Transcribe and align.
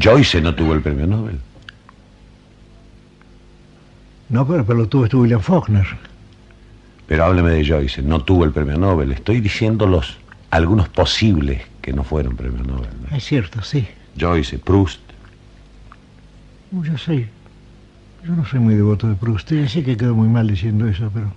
Joyce 0.00 0.40
no 0.40 0.54
tuvo 0.54 0.74
el 0.74 0.80
premio 0.80 1.06
Nobel. 1.06 1.38
No, 4.28 4.46
pero, 4.46 4.64
pero 4.64 4.78
lo 4.78 4.88
tuvo 4.88 5.04
este 5.04 5.16
William 5.16 5.40
Faulkner. 5.40 5.86
Pero 7.06 7.24
hábleme 7.24 7.50
de 7.50 7.66
Joyce, 7.66 8.02
no 8.02 8.22
tuvo 8.22 8.44
el 8.44 8.52
premio 8.52 8.78
Nobel. 8.78 9.12
Estoy 9.12 9.40
diciendo 9.40 9.86
los 9.86 10.16
algunos 10.50 10.88
posibles 10.88 11.62
que 11.80 11.92
no 11.92 12.04
fueron 12.04 12.36
premio 12.36 12.62
Nobel. 12.62 12.90
¿no? 13.00 13.16
Es 13.16 13.24
cierto, 13.24 13.62
sí. 13.62 13.86
Joyce, 14.18 14.58
Proust. 14.58 15.00
Yo 16.70 16.96
soy. 16.96 17.28
Yo 18.24 18.32
no 18.32 18.46
soy 18.46 18.60
muy 18.60 18.74
devoto 18.74 19.08
de 19.08 19.14
Proust. 19.14 19.52
Ya 19.52 19.68
sé 19.68 19.82
que 19.82 19.96
quedo 19.96 20.14
muy 20.14 20.28
mal 20.28 20.46
diciendo 20.46 20.88
eso, 20.88 21.10
pero. 21.12 21.32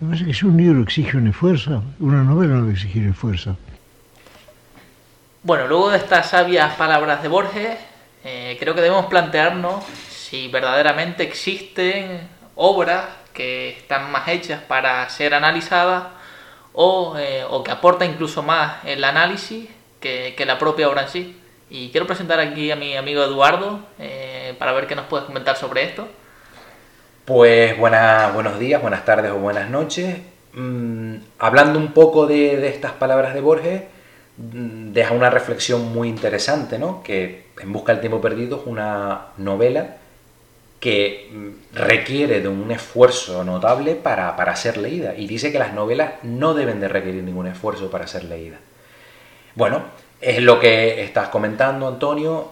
Me 0.00 0.08
parece 0.08 0.26
que 0.26 0.34
si 0.34 0.46
un 0.46 0.56
libro 0.56 0.82
exige 0.82 1.16
un 1.16 1.26
esfuerzo, 1.26 1.82
una 1.98 2.22
novela 2.22 2.54
no 2.54 2.60
debe 2.60 2.74
exigir 2.74 3.04
esfuerzo. 3.04 3.56
Bueno, 5.42 5.66
luego 5.66 5.90
de 5.90 5.96
estas 5.96 6.30
sabias 6.30 6.74
palabras 6.74 7.22
de 7.22 7.28
Borges, 7.28 7.78
eh, 8.24 8.56
creo 8.58 8.74
que 8.74 8.80
debemos 8.80 9.06
plantearnos 9.06 9.84
si 10.08 10.48
verdaderamente 10.48 11.22
existen 11.22 12.28
obras 12.56 13.04
que 13.32 13.70
están 13.70 14.10
más 14.10 14.28
hechas 14.28 14.60
para 14.62 15.08
ser 15.08 15.32
analizadas 15.32 16.04
o, 16.72 17.16
eh, 17.18 17.44
o 17.48 17.62
que 17.62 17.70
aportan 17.70 18.10
incluso 18.10 18.42
más 18.42 18.84
el 18.84 19.02
análisis 19.04 19.68
que, 20.00 20.34
que, 20.36 20.44
la 20.44 20.58
propia 20.58 20.88
obra 20.88 21.02
en 21.02 21.08
sí. 21.08 21.40
Y 21.70 21.90
quiero 21.90 22.06
presentar 22.06 22.40
aquí 22.40 22.70
a 22.70 22.76
mi 22.76 22.96
amigo 22.96 23.22
Eduardo 23.22 23.80
eh, 23.98 24.54
para 24.58 24.72
ver 24.72 24.86
qué 24.86 24.94
nos 24.94 25.06
puedes 25.06 25.26
comentar 25.26 25.56
sobre 25.56 25.84
esto. 25.84 26.08
Pues 27.24 27.76
buena, 27.76 28.30
buenos 28.32 28.58
días, 28.58 28.80
buenas 28.80 29.04
tardes 29.04 29.30
o 29.30 29.36
buenas 29.36 29.68
noches. 29.68 30.18
Mm, 30.54 31.16
hablando 31.38 31.78
un 31.78 31.92
poco 31.92 32.26
de, 32.26 32.56
de, 32.56 32.68
estas 32.68 32.92
palabras 32.92 33.34
de 33.34 33.40
Borges, 33.40 33.82
deja 34.38 35.14
una 35.14 35.30
reflexión 35.30 35.92
muy 35.92 36.08
interesante, 36.08 36.78
¿no? 36.78 37.02
Que 37.02 37.46
En 37.60 37.72
Busca 37.72 37.92
del 37.92 38.00
Tiempo 38.00 38.20
Perdido 38.20 38.60
es 38.60 38.66
una 38.66 39.26
novela 39.36 39.96
que 40.78 41.28
mm, 41.32 41.76
requiere 41.76 42.40
de 42.40 42.48
un 42.48 42.70
esfuerzo 42.70 43.42
notable 43.42 43.96
para, 43.96 44.36
para, 44.36 44.54
ser 44.54 44.76
leída. 44.76 45.14
Y 45.16 45.26
dice 45.26 45.50
que 45.50 45.58
las 45.58 45.74
novelas 45.74 46.14
no 46.22 46.54
deben 46.54 46.80
de 46.80 46.88
requerir 46.88 47.24
ningún 47.24 47.48
esfuerzo 47.48 47.90
para 47.90 48.06
ser 48.06 48.24
leídas. 48.24 48.60
Bueno, 49.56 49.82
es 50.20 50.40
lo 50.40 50.60
que 50.60 51.02
estás 51.02 51.28
comentando, 51.28 51.88
Antonio. 51.88 52.48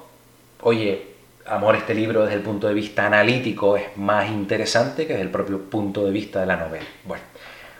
Oye, 0.62 1.06
amor, 1.46 1.76
este 1.76 1.94
libro 1.94 2.22
desde 2.22 2.34
el 2.34 2.42
punto 2.42 2.66
de 2.66 2.74
vista 2.74 3.06
analítico 3.06 3.76
es 3.76 3.96
más 3.96 4.28
interesante 4.28 5.06
que 5.06 5.12
desde 5.12 5.24
el 5.24 5.30
propio 5.30 5.62
punto 5.62 6.04
de 6.04 6.10
vista 6.10 6.40
de 6.40 6.46
la 6.46 6.56
novela. 6.56 6.86
Bueno, 7.04 7.22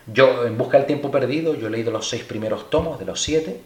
yo 0.06 0.46
en 0.46 0.56
Busca 0.56 0.76
del 0.76 0.86
Tiempo 0.86 1.10
Perdido, 1.10 1.54
yo 1.54 1.66
he 1.66 1.70
leído 1.70 1.90
los 1.90 2.08
seis 2.08 2.22
primeros 2.22 2.70
tomos 2.70 3.00
de 3.00 3.04
los 3.04 3.20
siete. 3.20 3.60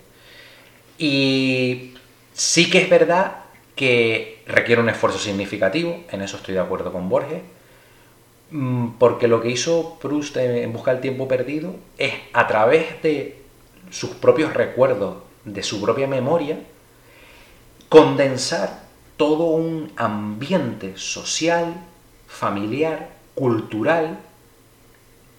Y 1.01 1.95
sí 2.35 2.69
que 2.69 2.83
es 2.83 2.91
verdad 2.91 3.37
que 3.75 4.43
requiere 4.47 4.83
un 4.83 4.91
esfuerzo 4.91 5.19
significativo, 5.19 6.05
en 6.11 6.21
eso 6.21 6.37
estoy 6.37 6.53
de 6.53 6.61
acuerdo 6.61 6.93
con 6.93 7.09
Borges, 7.09 7.41
mm, 8.51 8.99
porque 8.99 9.27
lo 9.27 9.41
que 9.41 9.49
hizo 9.49 9.99
Proust 9.99 10.37
en 10.37 10.71
Busca 10.75 10.93
del 10.93 11.01
Tiempo 11.01 11.27
Perdido 11.27 11.75
es 11.97 12.13
a 12.35 12.47
través 12.47 13.01
de 13.03 13.41
sus 13.91 14.11
propios 14.11 14.53
recuerdos, 14.53 15.23
de 15.47 15.63
su 15.63 15.81
propia 15.81 16.07
memoria, 16.07 16.59
condensar 17.89 18.83
todo 19.17 19.45
un 19.45 19.91
ambiente 19.97 20.99
social, 20.99 21.77
familiar, 22.29 23.09
cultural, 23.35 24.19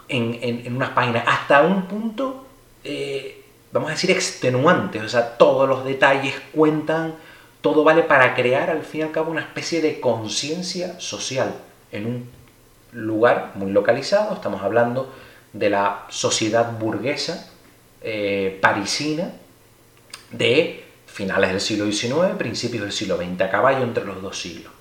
en, 0.08 0.40
en, 0.42 0.76
unas 0.76 0.90
páginas, 0.90 1.24
hasta 1.28 1.62
un 1.62 1.84
punto, 1.84 2.48
eh, 2.84 3.41
vamos 3.72 3.90
a 3.90 3.94
decir, 3.94 4.12
extenuante, 4.12 5.00
o 5.00 5.10
sea, 5.10 5.38
todos 5.38 5.68
los 5.68 5.86
detalles 5.86 6.36
cuentan, 6.54 7.16
todo 7.62 7.84
vale 7.84 8.04
para 8.04 8.36
crear 8.36 8.70
al 8.70 8.84
fin 8.84 9.02
y 9.02 9.04
al 9.04 9.12
cabo 9.12 9.32
una 9.32 9.42
especie 9.42 9.82
de 9.82 10.00
conciencia 10.00 11.00
social 11.00 11.54
en 11.92 12.06
un 12.06 12.30
lugar 12.92 13.52
muy 13.56 13.72
localizado, 13.72 14.34
estamos 14.34 14.62
hablando 14.62 15.14
de 15.54 15.70
la 15.70 16.06
sociedad 16.10 16.78
burguesa 16.78 17.50
eh, 18.02 18.58
parisina 18.62 19.32
de 20.32 20.84
finales 21.06 21.52
del 21.52 21.62
siglo 21.62 21.86
XIX, 21.92 22.36
principios 22.38 22.84
del 22.84 22.92
siglo 22.92 23.18
XX, 23.18 23.42
a 23.42 23.50
caballo 23.50 23.84
entre 23.84 24.06
los 24.06 24.22
dos 24.22 24.40
siglos. 24.40 24.72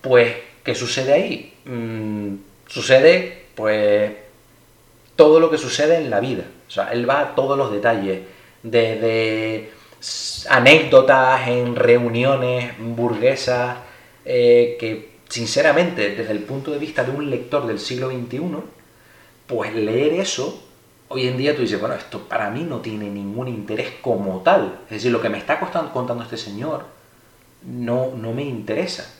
Pues, 0.00 0.34
¿qué 0.64 0.74
sucede 0.74 1.12
ahí? 1.12 1.54
Mm, 1.64 2.34
sucede, 2.66 3.46
pues, 3.54 4.12
todo 5.14 5.40
lo 5.40 5.50
que 5.50 5.58
sucede 5.58 5.96
en 5.96 6.10
la 6.10 6.20
vida. 6.20 6.44
O 6.68 6.70
sea, 6.70 6.92
él 6.92 7.08
va 7.08 7.20
a 7.20 7.34
todos 7.34 7.56
los 7.56 7.70
detalles, 7.72 8.20
desde 8.62 9.70
anécdotas 10.48 11.48
en 11.48 11.74
reuniones 11.74 12.72
burguesas 12.78 13.78
eh, 14.24 14.76
que 14.78 15.16
sinceramente 15.28 16.14
desde 16.14 16.32
el 16.32 16.40
punto 16.40 16.70
de 16.70 16.78
vista 16.78 17.04
de 17.04 17.10
un 17.10 17.30
lector 17.30 17.66
del 17.66 17.78
siglo 17.78 18.10
XXI, 18.10 18.40
pues 19.46 19.74
leer 19.74 20.14
eso, 20.14 20.62
hoy 21.08 21.28
en 21.28 21.36
día 21.36 21.54
tú 21.54 21.62
dices, 21.62 21.80
bueno, 21.80 21.94
esto 21.94 22.20
para 22.28 22.50
mí 22.50 22.64
no 22.64 22.80
tiene 22.80 23.08
ningún 23.08 23.48
interés 23.48 23.92
como 24.00 24.40
tal. 24.42 24.80
Es 24.86 24.96
decir, 24.96 25.12
lo 25.12 25.20
que 25.20 25.28
me 25.28 25.38
está 25.38 25.58
contando 25.60 26.22
este 26.22 26.36
señor 26.36 26.84
no, 27.62 28.12
no 28.16 28.32
me 28.32 28.42
interesa. 28.42 29.12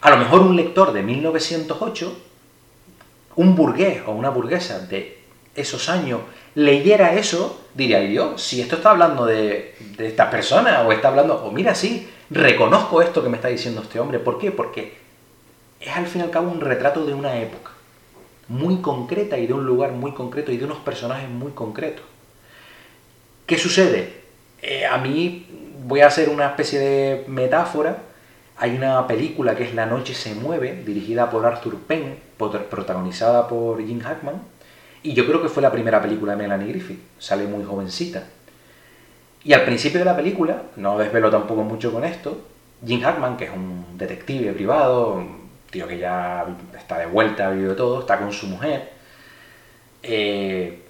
A 0.00 0.10
lo 0.10 0.16
mejor 0.18 0.40
un 0.40 0.56
lector 0.56 0.92
de 0.92 1.02
1908, 1.02 2.18
un 3.36 3.54
burgués 3.54 4.02
o 4.06 4.12
una 4.12 4.30
burguesa 4.30 4.80
de 4.80 5.17
esos 5.54 5.88
años 5.88 6.20
leyera 6.54 7.14
eso, 7.14 7.60
diría 7.74 8.02
yo, 8.02 8.36
si 8.36 8.60
esto 8.60 8.76
está 8.76 8.90
hablando 8.90 9.26
de, 9.26 9.76
esta 9.98 10.30
persona 10.30 10.82
o 10.82 10.92
está 10.92 11.08
hablando, 11.08 11.44
o 11.44 11.52
mira, 11.52 11.74
sí, 11.74 12.08
reconozco 12.30 13.00
esto 13.02 13.22
que 13.22 13.28
me 13.28 13.36
está 13.36 13.48
diciendo 13.48 13.82
este 13.82 14.00
hombre. 14.00 14.18
¿Por 14.18 14.38
qué? 14.38 14.50
Porque 14.50 14.98
es 15.80 15.96
al 15.96 16.06
fin 16.06 16.22
y 16.22 16.24
al 16.24 16.30
cabo 16.30 16.50
un 16.50 16.60
retrato 16.60 17.06
de 17.06 17.14
una 17.14 17.38
época 17.38 17.70
muy 18.48 18.78
concreta 18.78 19.38
y 19.38 19.46
de 19.46 19.52
un 19.52 19.66
lugar 19.66 19.92
muy 19.92 20.12
concreto 20.12 20.50
y 20.50 20.56
de 20.56 20.64
unos 20.64 20.78
personajes 20.78 21.28
muy 21.28 21.52
concretos. 21.52 22.04
¿Qué 23.46 23.56
sucede? 23.58 24.22
Eh, 24.62 24.84
a 24.84 24.98
mí 24.98 25.46
voy 25.84 26.00
a 26.00 26.08
hacer 26.08 26.28
una 26.28 26.46
especie 26.46 26.78
de 26.78 27.24
metáfora. 27.28 27.98
Hay 28.56 28.74
una 28.74 29.06
película 29.06 29.54
que 29.54 29.64
es 29.64 29.74
La 29.74 29.86
noche 29.86 30.14
se 30.14 30.34
mueve, 30.34 30.82
dirigida 30.84 31.30
por 31.30 31.46
Arthur 31.46 31.78
Penn, 31.78 32.18
protagonizada 32.36 33.46
por 33.46 33.84
Jim 33.86 34.00
Hackman, 34.00 34.42
y 35.08 35.14
yo 35.14 35.26
creo 35.26 35.40
que 35.40 35.48
fue 35.48 35.62
la 35.62 35.72
primera 35.72 36.02
película 36.02 36.32
de 36.32 36.42
Melanie 36.42 36.68
Griffith. 36.68 37.00
Sale 37.18 37.46
muy 37.46 37.64
jovencita. 37.64 38.24
Y 39.42 39.54
al 39.54 39.64
principio 39.64 40.00
de 40.00 40.04
la 40.04 40.14
película, 40.14 40.64
no 40.76 40.98
desvelo 40.98 41.30
tampoco 41.30 41.62
mucho 41.62 41.90
con 41.90 42.04
esto, 42.04 42.42
Jim 42.86 43.00
Hackman, 43.00 43.38
que 43.38 43.44
es 43.44 43.50
un 43.50 43.96
detective 43.96 44.52
privado, 44.52 45.14
un 45.14 45.48
tío 45.70 45.88
que 45.88 45.96
ya 45.96 46.54
está 46.76 46.98
de 46.98 47.06
vuelta, 47.06 47.46
ha 47.46 47.50
vivido 47.52 47.74
todo, 47.74 48.00
está 48.00 48.18
con 48.18 48.30
su 48.34 48.48
mujer. 48.48 48.90
Eh, 50.02 50.82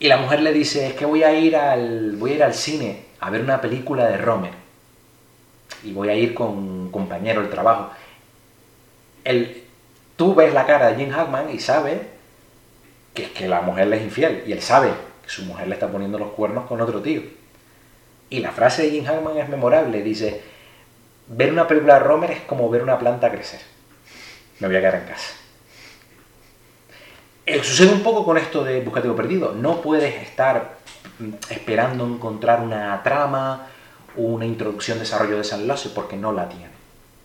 y 0.00 0.08
la 0.08 0.16
mujer 0.16 0.42
le 0.42 0.52
dice, 0.52 0.88
es 0.88 0.94
que 0.94 1.04
voy 1.04 1.22
a 1.22 1.32
ir 1.38 1.54
al, 1.54 2.16
voy 2.16 2.32
a 2.32 2.34
ir 2.34 2.42
al 2.42 2.54
cine 2.54 3.04
a 3.20 3.30
ver 3.30 3.42
una 3.42 3.60
película 3.60 4.08
de 4.08 4.16
Romer. 4.16 4.54
Y 5.84 5.92
voy 5.92 6.08
a 6.08 6.16
ir 6.16 6.34
con 6.34 6.48
un 6.48 6.90
compañero 6.90 7.42
del 7.42 7.50
trabajo. 7.50 7.92
El, 9.22 9.62
tú 10.16 10.34
ves 10.34 10.52
la 10.52 10.66
cara 10.66 10.88
de 10.88 10.96
Jim 10.96 11.10
Hackman 11.10 11.48
y 11.54 11.60
sabes 11.60 12.17
que 13.18 13.24
es 13.24 13.30
que 13.30 13.48
la 13.48 13.62
mujer 13.62 13.88
le 13.88 13.96
es 13.96 14.04
infiel. 14.04 14.44
Y 14.46 14.52
él 14.52 14.62
sabe 14.62 14.92
que 15.24 15.28
su 15.28 15.42
mujer 15.42 15.66
le 15.66 15.74
está 15.74 15.88
poniendo 15.88 16.20
los 16.20 16.30
cuernos 16.30 16.66
con 16.66 16.80
otro 16.80 17.02
tío. 17.02 17.20
Y 18.30 18.38
la 18.38 18.52
frase 18.52 18.82
de 18.82 18.90
Jim 18.90 19.04
Hackman 19.04 19.36
es 19.38 19.48
memorable. 19.48 20.02
Dice, 20.04 20.40
ver 21.26 21.52
una 21.52 21.66
película 21.66 21.94
de 21.94 22.00
Romer 22.00 22.30
es 22.30 22.40
como 22.42 22.70
ver 22.70 22.80
una 22.80 22.96
planta 22.96 23.28
crecer. 23.32 23.60
Me 24.60 24.68
voy 24.68 24.76
a 24.76 24.80
quedar 24.80 24.94
en 24.94 25.04
casa. 25.06 25.34
Eh, 27.44 27.64
sucede 27.64 27.92
un 27.92 28.04
poco 28.04 28.24
con 28.24 28.38
esto 28.38 28.62
de 28.62 28.82
Buscativo 28.82 29.16
Perdido. 29.16 29.52
No 29.52 29.82
puedes 29.82 30.14
estar 30.22 30.78
esperando 31.50 32.06
encontrar 32.06 32.60
una 32.60 33.02
trama, 33.02 33.66
una 34.14 34.46
introducción, 34.46 35.00
desarrollo, 35.00 35.38
desenlace, 35.38 35.88
porque 35.88 36.16
no 36.16 36.30
la 36.30 36.48
tiene. 36.48 36.68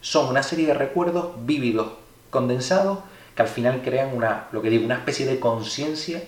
Son 0.01 0.27
una 0.27 0.41
serie 0.41 0.65
de 0.65 0.73
recuerdos 0.73 1.33
vívidos, 1.45 1.91
condensados, 2.31 2.99
que 3.35 3.41
al 3.41 3.47
final 3.47 3.81
crean 3.83 4.15
una, 4.15 4.47
lo 4.51 4.61
que 4.61 4.69
digo, 4.69 4.85
una 4.85 4.95
especie 4.95 5.25
de 5.25 5.39
conciencia 5.39 6.21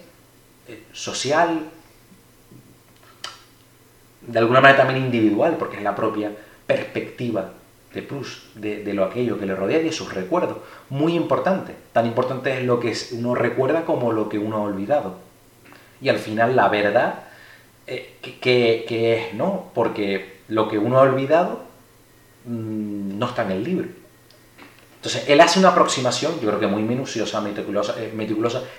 eh, 0.67 0.83
social, 0.91 1.69
de 4.21 4.39
alguna 4.39 4.61
manera 4.61 4.83
también 4.83 5.05
individual, 5.05 5.57
porque 5.57 5.77
es 5.77 5.83
la 5.83 5.95
propia 5.95 6.31
perspectiva 6.65 7.51
de 7.93 8.01
Proust, 8.01 8.55
de, 8.55 8.83
de, 8.83 8.93
lo 8.93 9.05
aquello 9.05 9.39
que 9.39 9.45
le 9.45 9.55
rodea 9.55 9.79
y 9.79 9.83
de 9.83 9.91
sus 9.91 10.13
recuerdos. 10.13 10.57
Muy 10.89 11.15
importante. 11.15 11.73
Tan 11.93 12.05
importante 12.05 12.57
es 12.57 12.65
lo 12.65 12.79
que 12.79 12.93
uno 13.13 13.35
recuerda 13.35 13.85
como 13.85 14.11
lo 14.11 14.27
que 14.27 14.37
uno 14.37 14.57
ha 14.57 14.61
olvidado. 14.61 15.17
Y 16.01 16.09
al 16.09 16.17
final 16.17 16.55
la 16.55 16.67
verdad, 16.67 17.23
eh, 17.87 18.17
que, 18.41 19.13
es 19.13 19.33
no, 19.33 19.71
porque 19.73 20.39
lo 20.47 20.67
que 20.67 20.77
uno 20.77 20.97
ha 20.97 21.03
olvidado 21.03 21.63
mmm, 22.45 23.17
no 23.17 23.27
está 23.27 23.43
en 23.43 23.51
el 23.51 23.63
libro. 23.63 23.87
Entonces, 25.05 25.29
él 25.29 25.39
hace 25.39 25.59
una 25.59 25.69
aproximación, 25.69 26.33
yo 26.41 26.47
creo 26.47 26.59
que 26.59 26.65
muy 26.65 26.81
minuciosa, 26.81 27.39
meticulosa, 27.39 27.93
eh, 27.99 28.11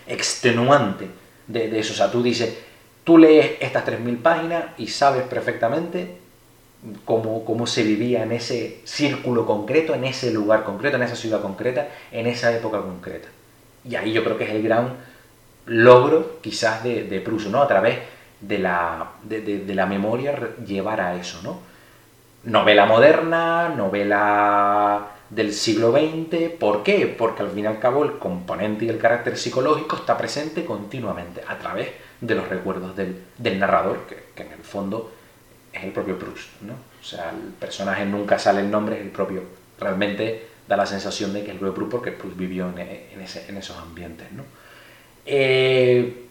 extenuante 0.08 1.06
de, 1.46 1.78
eso. 1.78 1.92
O 1.92 1.96
sea, 1.96 2.10
tú 2.10 2.20
dices, 2.20 2.58
tú 3.04 3.16
lees 3.16 3.52
estas 3.60 3.86
3.000 3.86 4.22
páginas 4.22 4.64
y 4.76 4.88
sabes 4.88 5.22
perfectamente 5.22 6.16
cómo, 7.04 7.44
cómo 7.44 7.68
se 7.68 7.84
vivía 7.84 8.24
en 8.24 8.32
ese 8.32 8.80
círculo 8.82 9.46
concreto, 9.46 9.94
en 9.94 10.02
ese 10.02 10.32
lugar 10.32 10.64
concreto, 10.64 10.96
en 10.96 11.04
esa 11.04 11.14
ciudad 11.14 11.40
concreta, 11.40 11.90
en 12.10 12.26
esa 12.26 12.52
época 12.52 12.80
concreta. 12.80 13.28
Y 13.88 13.94
ahí 13.94 14.12
yo 14.12 14.24
creo 14.24 14.36
que 14.36 14.46
es 14.46 14.50
el 14.50 14.64
gran 14.64 14.96
logro 15.66 16.40
quizás 16.40 16.82
de, 16.82 17.04
de 17.04 17.20
Proust, 17.20 17.50
¿no? 17.50 17.62
A 17.62 17.68
través 17.68 18.00
de 18.40 18.58
la, 18.58 19.12
de, 19.22 19.64
la 19.76 19.86
memoria 19.86 20.36
llevar 20.66 21.00
a 21.00 21.14
eso, 21.14 21.38
¿no? 21.44 21.60
Novela 22.42 22.86
moderna, 22.86 23.68
novela 23.68 25.12
del 25.30 25.52
siglo 25.52 25.92
XX, 25.92 26.50
¿por 26.58 26.82
qué? 26.82 27.06
Porque 27.06 27.42
al 27.42 27.50
fin 27.50 27.64
y 27.64 27.66
al 27.66 27.78
cabo 27.78 28.04
el 28.04 28.18
componente 28.18 28.84
y 28.84 28.88
el 28.88 28.98
carácter 28.98 29.36
psicológico 29.36 29.96
está 29.96 30.16
presente 30.16 30.64
continuamente 30.64 31.42
a 31.46 31.58
través 31.58 31.88
de 32.20 32.34
los 32.34 32.48
recuerdos 32.48 32.94
del, 32.96 33.58
narrador, 33.58 34.06
que, 34.06 34.42
en 34.42 34.52
el 34.52 34.62
fondo 34.62 35.12
es 35.72 35.84
el 35.84 35.92
propio 35.92 36.18
Proust, 36.18 36.62
¿no? 36.62 36.74
O 36.74 37.04
sea, 37.04 37.30
el 37.30 37.52
personaje 37.52 38.04
nunca 38.06 38.38
sale 38.38 38.60
el 38.60 38.70
nombre, 38.70 38.96
es 38.96 39.02
el 39.02 39.10
propio. 39.10 39.42
Realmente 39.78 40.48
da 40.66 40.76
la 40.76 40.86
sensación 40.86 41.32
de 41.32 41.40
que 41.40 41.48
es 41.48 41.52
el 41.52 41.58
propio 41.58 41.74
Proust 41.74 41.90
porque 41.90 42.12
Proust 42.12 42.36
vivió 42.36 42.72
en 42.76 43.20
esos 43.20 43.76
ambientes, 43.76 44.30
¿no? 44.32 44.44
Eh, 45.26 46.26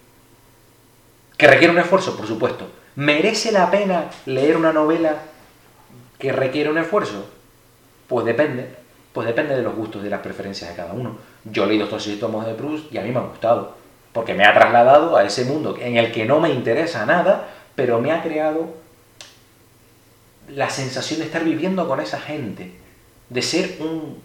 que 1.38 1.48
requiere 1.48 1.74
un 1.74 1.80
esfuerzo, 1.80 2.16
por 2.16 2.28
supuesto. 2.28 2.72
¿Merece 2.96 3.52
la 3.52 3.70
pena 3.70 4.10
leer 4.26 4.56
una 4.56 4.72
novela 4.72 5.18
que 6.18 6.32
requiere 6.32 6.70
un 6.70 6.78
esfuerzo? 6.78 7.30
Pues 8.08 8.26
depende. 8.26 8.85
Pues 9.16 9.28
depende 9.28 9.56
de 9.56 9.62
los 9.62 9.74
gustos 9.74 10.02
y 10.02 10.04
de 10.04 10.10
las 10.10 10.20
preferencias 10.20 10.70
de 10.70 10.76
cada 10.76 10.92
uno. 10.92 11.16
Yo 11.46 11.64
he 11.64 11.68
leído 11.68 11.86
estos 11.86 12.04
seis 12.04 12.20
tomos 12.20 12.46
de 12.46 12.54
Proust 12.54 12.92
y 12.92 12.98
a 12.98 13.02
mí 13.02 13.12
me 13.12 13.20
han 13.20 13.30
gustado. 13.30 13.74
Porque 14.12 14.34
me 14.34 14.44
ha 14.44 14.54
trasladado 14.54 15.16
a 15.16 15.24
ese 15.24 15.46
mundo 15.46 15.78
en 15.80 15.96
el 15.96 16.12
que 16.12 16.26
no 16.26 16.42
me 16.42 16.50
interesa 16.50 17.06
nada, 17.06 17.48
pero 17.76 18.02
me 18.02 18.12
ha 18.12 18.22
creado 18.22 18.74
la 20.50 20.70
sensación 20.70 21.22
de 21.22 21.28
estar 21.28 21.46
viviendo 21.46 21.88
con 21.88 22.02
esa 22.02 22.20
gente. 22.20 22.76
De 23.30 23.42
ser 23.42 23.78
un 23.80 24.22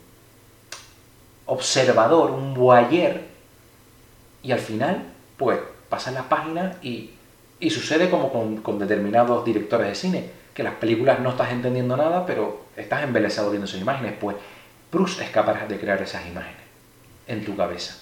observador, 1.46 2.32
un 2.32 2.54
voyeur 2.54 3.20
y 4.42 4.50
al 4.50 4.58
final, 4.58 5.04
pues, 5.36 5.60
pasan 5.88 6.14
las 6.14 6.24
páginas 6.24 6.74
y, 6.82 7.10
y 7.60 7.70
sucede 7.70 8.10
como 8.10 8.32
con, 8.32 8.56
con 8.56 8.80
determinados 8.80 9.44
directores 9.44 9.86
de 9.86 9.94
cine, 9.94 10.30
que 10.52 10.64
las 10.64 10.74
películas 10.74 11.20
no 11.20 11.30
estás 11.30 11.52
entendiendo 11.52 11.96
nada, 11.96 12.26
pero 12.26 12.62
estás 12.76 13.04
embelesado 13.04 13.50
viendo 13.50 13.66
esas 13.68 13.80
imágenes. 13.80 14.14
Pues 14.20 14.34
Proust 14.90 15.20
es 15.20 15.30
capaz 15.30 15.66
de 15.66 15.78
crear 15.78 16.00
esas 16.02 16.26
imágenes 16.26 16.60
en 17.26 17.44
tu 17.44 17.56
cabeza. 17.56 17.96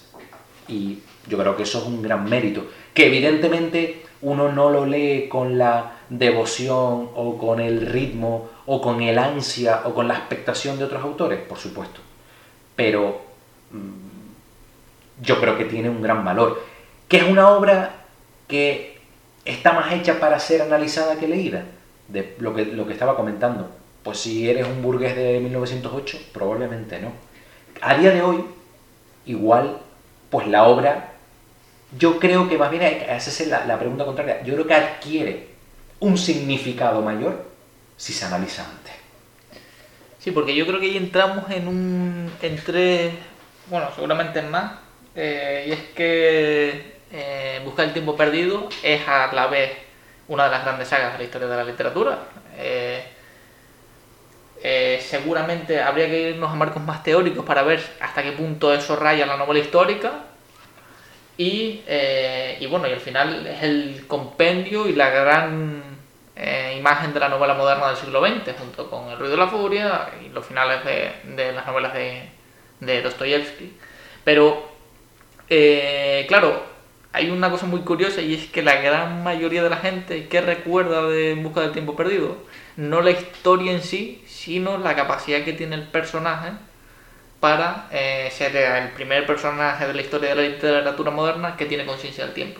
Y 0.67 1.00
yo 1.26 1.38
creo 1.38 1.56
que 1.56 1.62
eso 1.62 1.79
es 1.79 1.85
un 1.85 2.02
gran 2.02 2.29
mérito, 2.29 2.67
que 2.94 3.06
evidentemente 3.06 4.05
uno 4.23 4.50
no 4.50 4.70
lo 4.70 4.87
lee 4.87 5.29
con 5.29 5.58
la 5.58 5.93
devoción 6.08 7.11
o 7.14 7.38
con 7.38 7.61
el 7.61 7.87
ritmo 7.87 8.49
o 8.67 8.81
con 8.81 9.00
el 9.02 9.19
ansia 9.19 9.82
o 9.85 9.94
con 9.94 10.08
la 10.08 10.14
expectación 10.14 10.79
de 10.79 10.85
otros 10.85 11.02
autores, 11.02 11.40
por 11.40 11.58
supuesto. 11.58 12.00
Pero 12.75 13.20
mm, 13.70 15.23
yo 15.23 15.40
creo 15.40 15.56
que 15.56 15.64
tiene 15.64 15.90
un 15.90 16.02
gran 16.02 16.25
valor. 16.25 16.62
Que 17.08 17.19
es 17.19 17.23
una 17.25 17.50
obra 17.50 18.05
que 18.46 18.99
está 19.44 19.73
más 19.73 19.93
hecha 19.93 20.20
para 20.20 20.38
ser 20.38 20.62
analizada 20.62 21.17
que 21.17 21.29
leída, 21.29 21.64
de 22.08 22.35
lo 22.38 22.55
que, 22.55 22.67
lo 22.67 22.87
que 22.87 22.93
estaba 22.93 23.17
comentando. 23.17 23.70
Pues 24.08 24.20
si 24.20 24.49
eres 24.49 24.66
un 24.66 24.81
burgués 24.81 25.14
de 25.14 25.38
1908, 25.38 26.19
probablemente 26.32 26.99
no. 26.99 27.12
A 27.82 27.94
día 27.94 28.10
de 28.10 28.22
hoy, 28.22 28.43
igual, 29.26 29.81
pues 30.31 30.46
la 30.46 30.64
obra, 30.64 31.12
yo 31.99 32.19
creo 32.19 32.49
que 32.49 32.56
más 32.56 32.70
bien, 32.70 32.81
que 33.00 33.10
hacerse 33.10 33.44
la, 33.44 33.66
la 33.66 33.78
pregunta 33.78 34.06
contraria, 34.06 34.43
yo 34.44 34.55
creo 34.55 34.66
que 34.66 34.72
adquiere 34.72 35.49
un 36.00 36.16
significado 36.16 37.02
mayor 37.02 37.44
si 37.99 38.14
se 38.14 38.25
analiza 38.25 38.64
antes. 38.64 38.94
Sí, 40.19 40.31
porque 40.31 40.56
yo 40.56 40.66
creo 40.66 40.81
que 40.81 40.87
ahí 40.87 40.96
entramos 40.96 41.44
en 41.50 41.69
un. 41.69 42.32
en 42.40 42.56
tres. 42.64 43.12
bueno, 43.66 43.90
seguramente 43.94 44.38
en 44.38 44.50
más. 44.50 44.72
eh, 45.16 45.66
y 45.69 45.72
es 45.72 45.81
que 45.94 46.94
eh, 47.12 47.61
Buscar 47.62 47.84
el 47.84 47.93
tiempo 47.93 48.16
perdido 48.16 48.70
es 48.82 49.06
a 49.06 49.31
la 49.34 49.49
vez 49.49 49.70
una 50.28 50.44
de 50.44 50.50
las 50.52 50.64
grandes 50.64 50.88
sagas 50.88 51.12
de 51.12 51.19
la 51.19 51.25
historia 51.25 51.46
de 51.46 51.56
la 51.58 51.64
literatura. 51.64 52.20
Eh, 52.56 53.17
eh, 54.62 55.00
seguramente 55.06 55.81
habría 55.81 56.06
que 56.06 56.31
irnos 56.31 56.50
a 56.50 56.55
marcos 56.55 56.82
más 56.82 57.02
teóricos 57.02 57.44
para 57.44 57.62
ver 57.62 57.81
hasta 58.00 58.22
qué 58.22 58.32
punto 58.32 58.72
eso 58.72 58.96
raya 58.96 59.26
la 59.26 59.37
novela 59.37 59.60
histórica. 59.60 60.25
Y, 61.37 61.82
eh, 61.87 62.58
y 62.60 62.66
bueno, 62.66 62.88
y 62.88 62.93
al 62.93 63.00
final 63.00 63.46
es 63.46 63.62
el 63.62 64.06
compendio 64.08 64.88
y 64.88 64.94
la 64.94 65.10
gran 65.10 65.82
eh, 66.34 66.75
imagen 66.76 67.14
de 67.14 67.20
la 67.20 67.28
novela 67.28 67.55
moderna 67.55 67.88
del 67.88 67.96
siglo 67.96 68.20
XX, 68.26 68.58
junto 68.58 68.90
con 68.90 69.08
El 69.10 69.19
ruido 69.19 69.32
de 69.32 69.37
la 69.37 69.49
furia 69.49 70.10
y 70.25 70.31
los 70.31 70.44
finales 70.44 70.84
de, 70.84 71.12
de 71.37 71.52
las 71.52 71.64
novelas 71.64 71.94
de, 71.94 72.22
de 72.81 73.02
Dostoyevsky. 73.02 73.72
Pero, 74.25 74.69
claro, 76.26 76.64
hay 77.12 77.31
una 77.31 77.50
cosa 77.50 77.66
muy 77.66 77.81
curiosa 77.81 78.20
y 78.20 78.34
es 78.34 78.46
que 78.46 78.62
la 78.62 78.81
gran 78.81 79.22
mayoría 79.22 79.62
de 79.62 79.70
la 79.70 79.78
gente 79.78 80.28
que 80.28 80.40
recuerda 80.40 81.08
de 81.08 81.32
En 81.32 81.43
busca 81.43 81.61
del 81.61 81.72
tiempo 81.72 81.96
perdido, 81.96 82.37
no 82.76 83.00
la 83.00 83.11
historia 83.11 83.72
en 83.72 83.82
sí, 83.82 84.22
sino 84.48 84.78
la 84.78 84.96
capacidad 84.96 85.44
que 85.44 85.52
tiene 85.52 85.76
el 85.76 85.82
personaje 85.82 86.52
para 87.38 87.86
eh, 87.90 88.30
ser 88.32 88.56
el 88.56 88.88
primer 88.92 89.26
personaje 89.26 89.86
de 89.86 89.92
la 89.92 90.00
historia 90.00 90.30
de 90.30 90.36
la 90.36 90.48
literatura 90.48 91.10
moderna 91.10 91.54
que 91.54 91.66
tiene 91.66 91.84
conciencia 91.84 92.24
del 92.24 92.32
tiempo. 92.32 92.58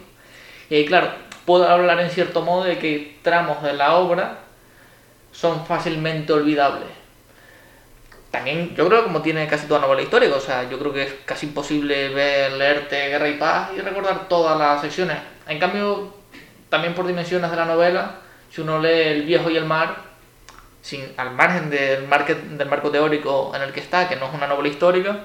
Y 0.69 0.85
claro, 0.85 1.13
puedo 1.47 1.67
hablar 1.67 1.99
en 2.01 2.11
cierto 2.11 2.43
modo 2.43 2.65
de 2.65 2.79
que 2.79 3.17
tramos 3.23 3.63
de 3.63 3.73
la 3.73 3.95
obra 3.95 4.41
son 5.33 5.65
fácilmente 5.65 6.31
olvidables. 6.35 6.91
También, 8.31 8.75
yo 8.77 8.87
creo 8.87 9.01
que 9.01 9.07
como 9.07 9.23
tiene 9.23 9.47
casi 9.47 9.67
toda 9.67 9.81
novela 9.81 10.03
histórica, 10.03 10.37
o 10.37 10.41
sea, 10.41 10.69
yo 10.69 10.79
creo 10.79 10.93
que 10.93 11.05
es 11.05 11.15
casi 11.25 11.47
imposible 11.47 12.11
ver, 12.11 12.53
leerte 12.53 13.09
Guerra 13.09 13.31
y 13.31 13.39
Paz 13.39 13.71
y 13.75 13.81
recordar 13.81 14.29
todas 14.29 14.59
las 14.59 14.83
secciones. 14.83 15.17
En 15.47 15.59
cambio, 15.59 16.13
también 16.69 16.93
por 16.95 17.07
dimensiones 17.07 17.51
de 17.51 17.57
la 17.57 17.65
novela, 17.65 18.17
si 18.51 18.61
uno 18.61 18.79
lee 18.79 19.09
El 19.09 19.23
viejo 19.23 19.49
y 19.49 19.57
el 19.57 19.65
mar, 19.65 20.08
sin, 20.83 21.13
al 21.17 21.31
margen 21.33 21.71
del, 21.71 22.07
marque- 22.09 22.35
del 22.35 22.69
marco 22.69 22.91
teórico 22.91 23.53
en 23.55 23.63
el 23.63 23.73
que 23.73 23.81
está, 23.81 24.09
que 24.09 24.17
no 24.17 24.27
es 24.27 24.35
una 24.35 24.47
novela 24.47 24.69
histórica, 24.69 25.25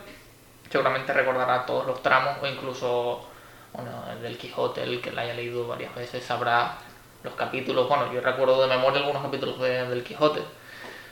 seguramente 0.70 1.14
recordará 1.14 1.66
todos 1.66 1.86
los 1.86 2.02
tramos 2.02 2.38
o 2.42 2.48
incluso 2.48 3.28
bueno, 3.74 3.92
el 4.12 4.22
del 4.22 4.38
Quijote, 4.38 4.84
el 4.84 5.02
que 5.02 5.12
la 5.12 5.22
haya 5.22 5.34
leído 5.34 5.68
varias 5.68 5.94
veces, 5.96 6.24
sabrá 6.24 6.78
los 7.24 7.34
capítulos. 7.36 7.88
Bueno, 7.88 8.12
yo 8.14 8.22
recuerdo 8.22 8.62
de 8.62 8.68
memoria 8.76 9.00
algunos 9.00 9.24
capítulos 9.24 9.60
de- 9.60 9.88
del 9.88 10.04
Quijote. 10.04 10.42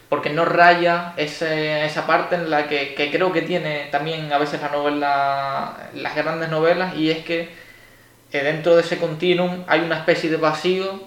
Porque 0.10 0.30
no 0.30 0.44
raya 0.46 1.14
ese- 1.18 1.86
esa 1.86 2.06
parte 2.06 2.36
en 2.36 2.50
la 2.50 2.68
que, 2.68 2.94
que 2.96 3.10
creo 3.12 3.32
que 3.32 3.42
tiene 3.44 3.88
también 3.92 4.32
a 4.34 4.38
veces 4.38 4.62
la 4.62 4.70
novela, 4.70 5.90
las 5.94 6.16
grandes 6.16 6.50
novelas, 6.50 6.96
y 6.96 7.10
es 7.10 7.24
que 7.24 7.50
eh, 8.34 8.44
dentro 8.44 8.76
de 8.76 8.82
ese 8.82 8.98
continuum 8.98 9.64
hay 9.68 9.80
una 9.82 9.98
especie 9.98 10.30
de 10.30 10.38
vacío 10.38 11.02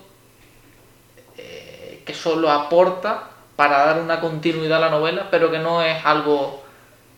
que 2.04 2.14
solo 2.14 2.50
aporta 2.50 3.24
para 3.56 3.86
dar 3.86 4.00
una 4.00 4.20
continuidad 4.20 4.78
a 4.78 4.88
la 4.88 4.90
novela, 4.90 5.28
pero 5.30 5.50
que 5.50 5.58
no 5.58 5.82
es 5.82 6.04
algo 6.04 6.62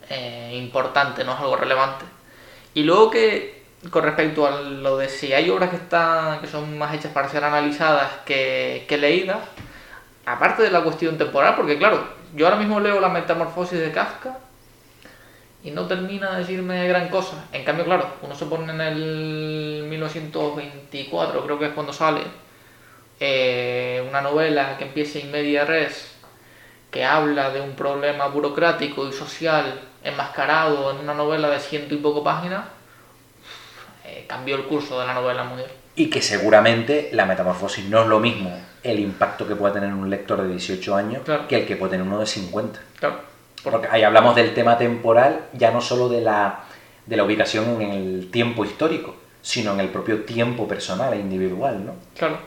eh, 0.08 0.52
importante, 0.54 1.24
no 1.24 1.34
es 1.34 1.40
algo 1.40 1.56
relevante. 1.56 2.04
Y 2.74 2.82
luego 2.82 3.10
que, 3.10 3.64
con 3.90 4.04
respecto 4.04 4.46
a 4.46 4.60
lo 4.60 4.98
de 4.98 5.08
si 5.08 5.32
hay 5.32 5.48
obras 5.50 5.70
que 5.70 5.76
están 5.76 6.40
que 6.40 6.46
son 6.46 6.76
más 6.78 6.94
hechas 6.94 7.12
para 7.12 7.28
ser 7.28 7.42
analizadas 7.44 8.10
que, 8.24 8.84
que 8.88 8.98
leídas, 8.98 9.38
aparte 10.26 10.62
de 10.62 10.70
la 10.70 10.82
cuestión 10.82 11.16
temporal, 11.16 11.54
porque 11.56 11.78
claro, 11.78 12.04
yo 12.34 12.46
ahora 12.46 12.58
mismo 12.58 12.80
leo 12.80 13.00
la 13.00 13.08
metamorfosis 13.08 13.78
de 13.78 13.92
Kafka 13.92 14.38
y 15.64 15.70
no 15.70 15.86
termina 15.86 16.32
de 16.32 16.38
decirme 16.40 16.86
gran 16.86 17.08
cosa. 17.08 17.44
En 17.52 17.64
cambio, 17.64 17.84
claro, 17.84 18.06
uno 18.22 18.34
se 18.34 18.46
pone 18.46 18.72
en 18.72 18.80
el 18.80 19.84
1924, 19.88 21.44
creo 21.44 21.58
que 21.58 21.66
es 21.66 21.72
cuando 21.72 21.92
sale, 21.92 22.20
eh, 23.20 24.04
una 24.08 24.20
novela 24.20 24.76
que 24.76 24.85
empieza 24.85 25.18
in 25.18 25.30
media 25.30 25.64
res, 25.64 26.12
que 26.90 27.04
habla 27.04 27.50
de 27.50 27.61
un 27.61 27.75
problema 27.75 28.26
burocrático 28.28 29.08
y 29.08 29.12
social 29.12 29.80
enmascarado 30.04 30.90
en 30.92 30.99
una 30.99 31.14
novela 31.14 31.49
de 31.50 31.58
ciento 31.58 31.94
y 31.94 31.99
poco 31.99 32.23
páginas, 32.23 32.64
eh, 34.04 34.25
cambió 34.28 34.56
el 34.56 34.64
curso 34.64 35.00
de 35.00 35.06
la 35.06 35.14
novela 35.14 35.44
muy 35.44 35.62
Y 35.96 36.08
que 36.11 36.23
seguramente 36.23 37.11
la 37.12 37.26
metamorfosis 37.26 37.85
no 37.87 38.02
es 38.02 38.06
lo 38.06 38.20
mismo 38.20 38.56
el 38.82 39.00
impacto 39.00 39.49
que 39.49 39.56
puede 39.56 39.75
tener 39.75 39.92
un 39.92 40.08
lector 40.08 40.40
de 40.42 40.49
18 40.49 40.94
años 40.94 41.23
Claro. 41.25 41.49
que 41.49 41.56
el 41.56 41.66
que 41.66 41.76
puede 41.76 41.92
tener 41.92 42.06
uno 42.06 42.20
de 42.20 42.26
50. 42.26 42.78
Claro, 43.00 43.20
Porque 43.64 43.88
ahí 43.90 44.02
hablamos 44.04 44.37
del 44.37 44.54
tema 44.54 44.78
temporal, 44.78 45.46
ya 45.54 45.73
no 45.73 45.80
solo 45.80 46.08
de 46.08 46.20
la, 46.20 46.61
de 47.04 47.16
la 47.16 47.25
ubicación 47.25 47.82
en 47.82 47.90
el 47.90 48.30
tiempo 48.30 48.64
histórico, 48.64 49.16
sino 49.42 49.73
en 49.73 49.80
el 49.80 49.88
propio 49.88 50.23
tiempo 50.25 50.68
personal 50.68 51.12
e 51.14 51.18
individual, 51.18 51.85
¿no? 51.85 51.94
Claro. 52.16 52.38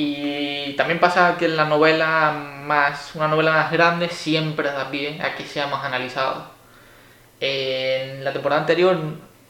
Y 0.00 0.74
también 0.74 1.00
pasa 1.00 1.36
que 1.36 1.48
la 1.48 1.64
novela 1.64 2.30
más, 2.30 3.16
una 3.16 3.26
novela 3.26 3.50
más 3.50 3.72
grande 3.72 4.08
siempre 4.08 4.70
da 4.70 4.92
pie 4.92 5.20
a 5.20 5.34
que 5.34 5.44
sea 5.44 5.66
más 5.66 5.84
analizado. 5.84 6.44
En 7.40 8.22
la 8.22 8.32
temporada 8.32 8.60
anterior 8.60 8.96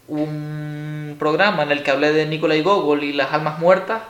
un 0.08 1.16
programa 1.18 1.64
en 1.64 1.70
el 1.70 1.82
que 1.82 1.90
hablé 1.90 2.14
de 2.14 2.24
Nikolai 2.24 2.62
Gogol 2.62 3.04
y 3.04 3.12
las 3.12 3.30
almas 3.34 3.58
muertas 3.58 4.00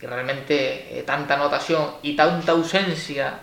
y 0.00 0.06
realmente 0.06 0.96
eh, 0.96 1.02
tanta 1.02 1.34
anotación 1.34 1.90
y 2.02 2.14
tanta 2.14 2.52
ausencia 2.52 3.40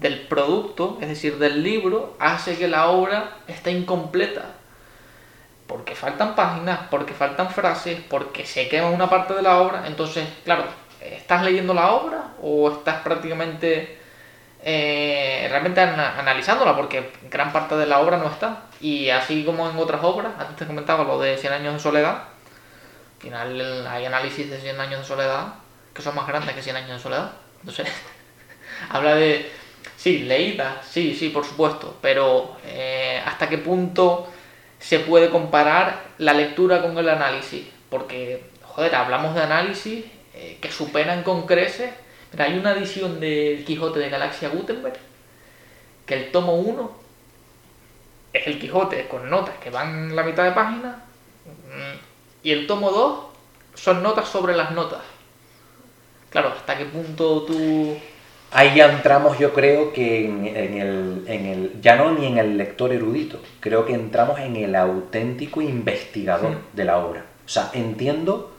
del 0.00 0.20
producto, 0.20 0.96
es 1.02 1.08
decir, 1.08 1.36
del 1.36 1.62
libro, 1.62 2.16
hace 2.20 2.56
que 2.56 2.68
la 2.68 2.88
obra 2.88 3.36
esté 3.46 3.70
incompleta. 3.70 4.46
Porque 5.66 5.94
faltan 5.94 6.34
páginas, 6.34 6.80
porque 6.90 7.12
faltan 7.12 7.50
frases, 7.50 8.00
porque 8.08 8.46
se 8.46 8.68
quema 8.68 8.88
una 8.88 9.10
parte 9.10 9.34
de 9.34 9.42
la 9.42 9.60
obra. 9.60 9.86
Entonces, 9.86 10.26
claro, 10.44 10.64
¿estás 11.04 11.42
leyendo 11.42 11.74
la 11.74 11.92
obra 11.92 12.34
o 12.42 12.70
estás 12.70 13.02
prácticamente 13.02 13.98
eh, 14.62 15.46
realmente 15.50 15.80
analizándola? 15.80 16.74
Porque 16.74 17.12
gran 17.30 17.52
parte 17.52 17.76
de 17.76 17.86
la 17.86 18.00
obra 18.00 18.16
no 18.16 18.28
está. 18.28 18.64
Y 18.80 19.10
así 19.10 19.44
como 19.44 19.68
en 19.68 19.76
otras 19.76 20.02
obras, 20.02 20.32
antes 20.38 20.56
te 20.56 20.66
comentaba 20.66 21.04
lo 21.04 21.20
de 21.20 21.36
100 21.36 21.52
años 21.52 21.74
de 21.74 21.80
soledad, 21.80 22.14
al 22.14 23.20
final 23.20 23.86
hay 23.86 24.04
análisis 24.04 24.50
de 24.50 24.58
100 24.58 24.80
años 24.80 25.00
de 25.00 25.06
soledad 25.06 25.54
que 25.94 26.02
son 26.02 26.14
más 26.14 26.26
grandes 26.26 26.54
que 26.54 26.62
100 26.62 26.76
años 26.76 26.90
de 26.90 26.98
soledad. 26.98 27.30
Entonces, 27.60 27.88
habla 28.90 29.14
de, 29.14 29.50
sí, 29.96 30.20
leída, 30.20 30.82
sí, 30.82 31.14
sí, 31.14 31.30
por 31.30 31.44
supuesto, 31.44 31.96
pero 32.02 32.56
eh, 32.66 33.22
¿hasta 33.24 33.48
qué 33.48 33.58
punto 33.58 34.28
se 34.78 34.98
puede 34.98 35.30
comparar 35.30 36.02
la 36.18 36.34
lectura 36.34 36.82
con 36.82 36.98
el 36.98 37.08
análisis? 37.08 37.66
Porque, 37.88 38.50
joder, 38.62 38.94
hablamos 38.94 39.34
de 39.34 39.42
análisis 39.42 40.04
eh, 40.44 40.58
que 40.60 40.70
superan 40.70 41.22
con 41.22 41.46
creces. 41.46 41.90
Mira, 42.32 42.44
hay 42.44 42.58
una 42.58 42.72
edición 42.72 43.20
del 43.20 43.64
Quijote 43.64 43.98
de 43.98 44.10
Galaxia 44.10 44.48
Gutenberg, 44.48 44.98
que 46.04 46.14
el 46.14 46.30
tomo 46.30 46.56
1 46.56 46.92
es 48.32 48.46
el 48.46 48.58
Quijote 48.58 49.06
con 49.08 49.30
notas 49.30 49.56
que 49.62 49.70
van 49.70 50.10
en 50.10 50.16
la 50.16 50.22
mitad 50.22 50.44
de 50.44 50.52
página, 50.52 51.04
y 52.42 52.50
el 52.50 52.66
tomo 52.66 52.90
2 52.90 53.24
son 53.74 54.02
notas 54.02 54.28
sobre 54.28 54.54
las 54.54 54.72
notas. 54.72 55.00
Claro, 56.30 56.48
¿hasta 56.48 56.76
qué 56.76 56.84
punto 56.84 57.42
tú...? 57.42 57.96
Ahí 58.50 58.76
ya 58.76 58.92
entramos, 58.92 59.38
yo 59.38 59.52
creo 59.52 59.92
que 59.92 60.26
en, 60.26 60.46
el, 60.46 61.24
en, 61.26 61.46
el, 61.46 61.80
ya 61.80 61.96
no 61.96 62.12
ni 62.12 62.26
en 62.26 62.38
el 62.38 62.56
lector 62.56 62.92
erudito, 62.92 63.40
creo 63.58 63.84
que 63.84 63.94
entramos 63.94 64.38
en 64.38 64.54
el 64.56 64.76
auténtico 64.76 65.60
investigador 65.60 66.58
de 66.72 66.84
la 66.84 66.98
obra. 66.98 67.24
O 67.44 67.48
sea, 67.48 67.70
entiendo 67.72 68.53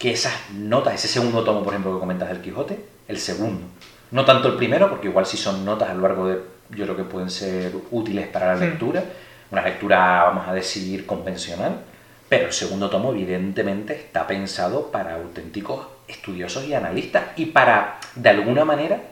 que 0.00 0.10
esas 0.10 0.32
notas, 0.54 0.94
ese 0.94 1.08
segundo 1.08 1.44
tomo, 1.44 1.62
por 1.62 1.74
ejemplo, 1.74 1.92
que 1.92 2.00
comentas 2.00 2.30
del 2.30 2.40
Quijote, 2.40 2.80
el 3.06 3.18
segundo, 3.18 3.66
no 4.10 4.24
tanto 4.24 4.48
el 4.48 4.56
primero, 4.56 4.88
porque 4.88 5.08
igual 5.08 5.26
sí 5.26 5.36
son 5.36 5.62
notas 5.62 5.90
a 5.90 5.94
lo 5.94 6.00
largo 6.00 6.26
de, 6.26 6.40
yo 6.70 6.84
creo 6.84 6.96
que 6.96 7.04
pueden 7.04 7.28
ser 7.30 7.74
útiles 7.90 8.26
para 8.28 8.54
la 8.54 8.66
lectura, 8.66 9.04
una 9.50 9.62
lectura, 9.62 10.24
vamos 10.24 10.48
a 10.48 10.54
decir, 10.54 11.04
convencional, 11.04 11.82
pero 12.30 12.46
el 12.46 12.52
segundo 12.54 12.88
tomo, 12.88 13.12
evidentemente, 13.12 13.94
está 13.94 14.26
pensado 14.26 14.90
para 14.90 15.16
auténticos 15.16 15.86
estudiosos 16.08 16.64
y 16.64 16.72
analistas 16.72 17.24
y 17.36 17.46
para, 17.46 18.00
de 18.14 18.30
alguna 18.30 18.64
manera, 18.64 19.02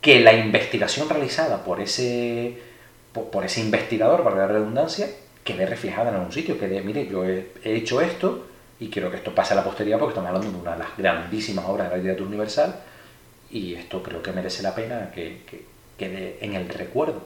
que 0.00 0.18
la 0.18 0.32
investigación 0.32 1.08
realizada 1.08 1.62
por 1.62 1.80
ese, 1.80 2.58
por, 3.12 3.44
ese 3.44 3.60
investigador, 3.60 4.24
para 4.24 4.36
la 4.38 4.48
redundancia, 4.48 5.08
quede 5.44 5.66
reflejada 5.66 6.08
en 6.08 6.16
algún 6.16 6.32
sitio, 6.32 6.58
que 6.58 6.66
de, 6.66 6.80
mire, 6.82 7.06
yo 7.06 7.24
he, 7.24 7.52
hecho 7.62 8.00
esto 8.00 8.46
y 8.80 8.88
quiero 8.88 9.10
que 9.10 9.16
esto 9.16 9.34
pase 9.34 9.54
a 9.54 9.56
la 9.56 9.64
posteridad 9.64 9.98
porque 9.98 10.12
estamos 10.12 10.28
hablando 10.28 10.50
de 10.50 10.62
una 10.62 10.72
de 10.72 10.78
las 10.78 10.96
grandísimas 10.96 11.64
obras 11.66 11.88
de 11.88 11.90
la 11.90 11.96
literatura 11.96 12.28
universal 12.28 12.76
y 13.50 13.74
esto 13.74 14.02
creo 14.02 14.22
que 14.22 14.32
merece 14.32 14.62
la 14.62 14.74
pena 14.74 15.10
que, 15.12 15.42
quede 15.96 16.38
en 16.40 16.54
el 16.54 16.68
recuerdo. 16.68 17.22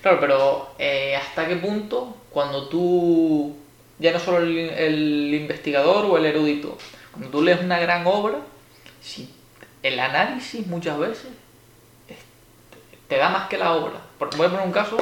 Claro, 0.00 0.18
pero 0.18 0.70
eh, 0.78 1.14
¿hasta 1.14 1.46
qué 1.46 1.54
punto 1.56 2.16
cuando 2.30 2.68
tú 2.68 3.54
ya 4.02 4.12
no 4.12 4.18
solo 4.18 4.38
el, 4.38 5.32
investigador 5.32 6.04
o 6.04 6.18
el 6.18 6.26
erudito. 6.26 6.76
Cuando 7.12 7.30
tú 7.30 7.42
lees 7.42 7.60
una 7.60 7.78
gran 7.78 8.06
obra, 8.06 8.38
si 9.00 9.32
el 9.82 9.98
análisis 9.98 10.66
muchas 10.66 10.98
veces 10.98 11.28
te 13.08 13.16
da 13.16 13.28
más 13.28 13.48
que 13.48 13.58
la 13.58 13.74
obra. 13.74 14.00
Voy 14.18 14.46
a 14.46 14.50
poner 14.50 14.66
un 14.66 14.72
caso 14.72 14.96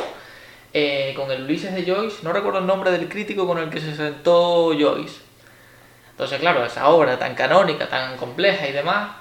eh, 0.72 1.12
con 1.16 1.30
el 1.30 1.44
Ulises 1.44 1.74
de 1.74 1.84
Joyce, 1.84 2.18
no 2.22 2.32
recuerdo 2.32 2.58
el 2.58 2.66
nombre 2.66 2.90
del 2.90 3.08
crítico 3.08 3.46
con 3.46 3.58
el 3.58 3.70
que 3.70 3.80
se 3.80 3.96
sentó 3.96 4.72
Joyce. 4.78 5.20
Entonces, 6.20 6.40
claro, 6.40 6.66
esa 6.66 6.90
obra 6.90 7.18
tan 7.18 7.34
canónica, 7.34 7.88
tan 7.88 8.18
compleja 8.18 8.68
y 8.68 8.72
demás, 8.72 9.16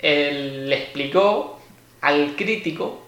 él 0.00 0.68
le 0.68 0.76
explicó 0.76 1.58
al 2.02 2.36
crítico 2.36 3.06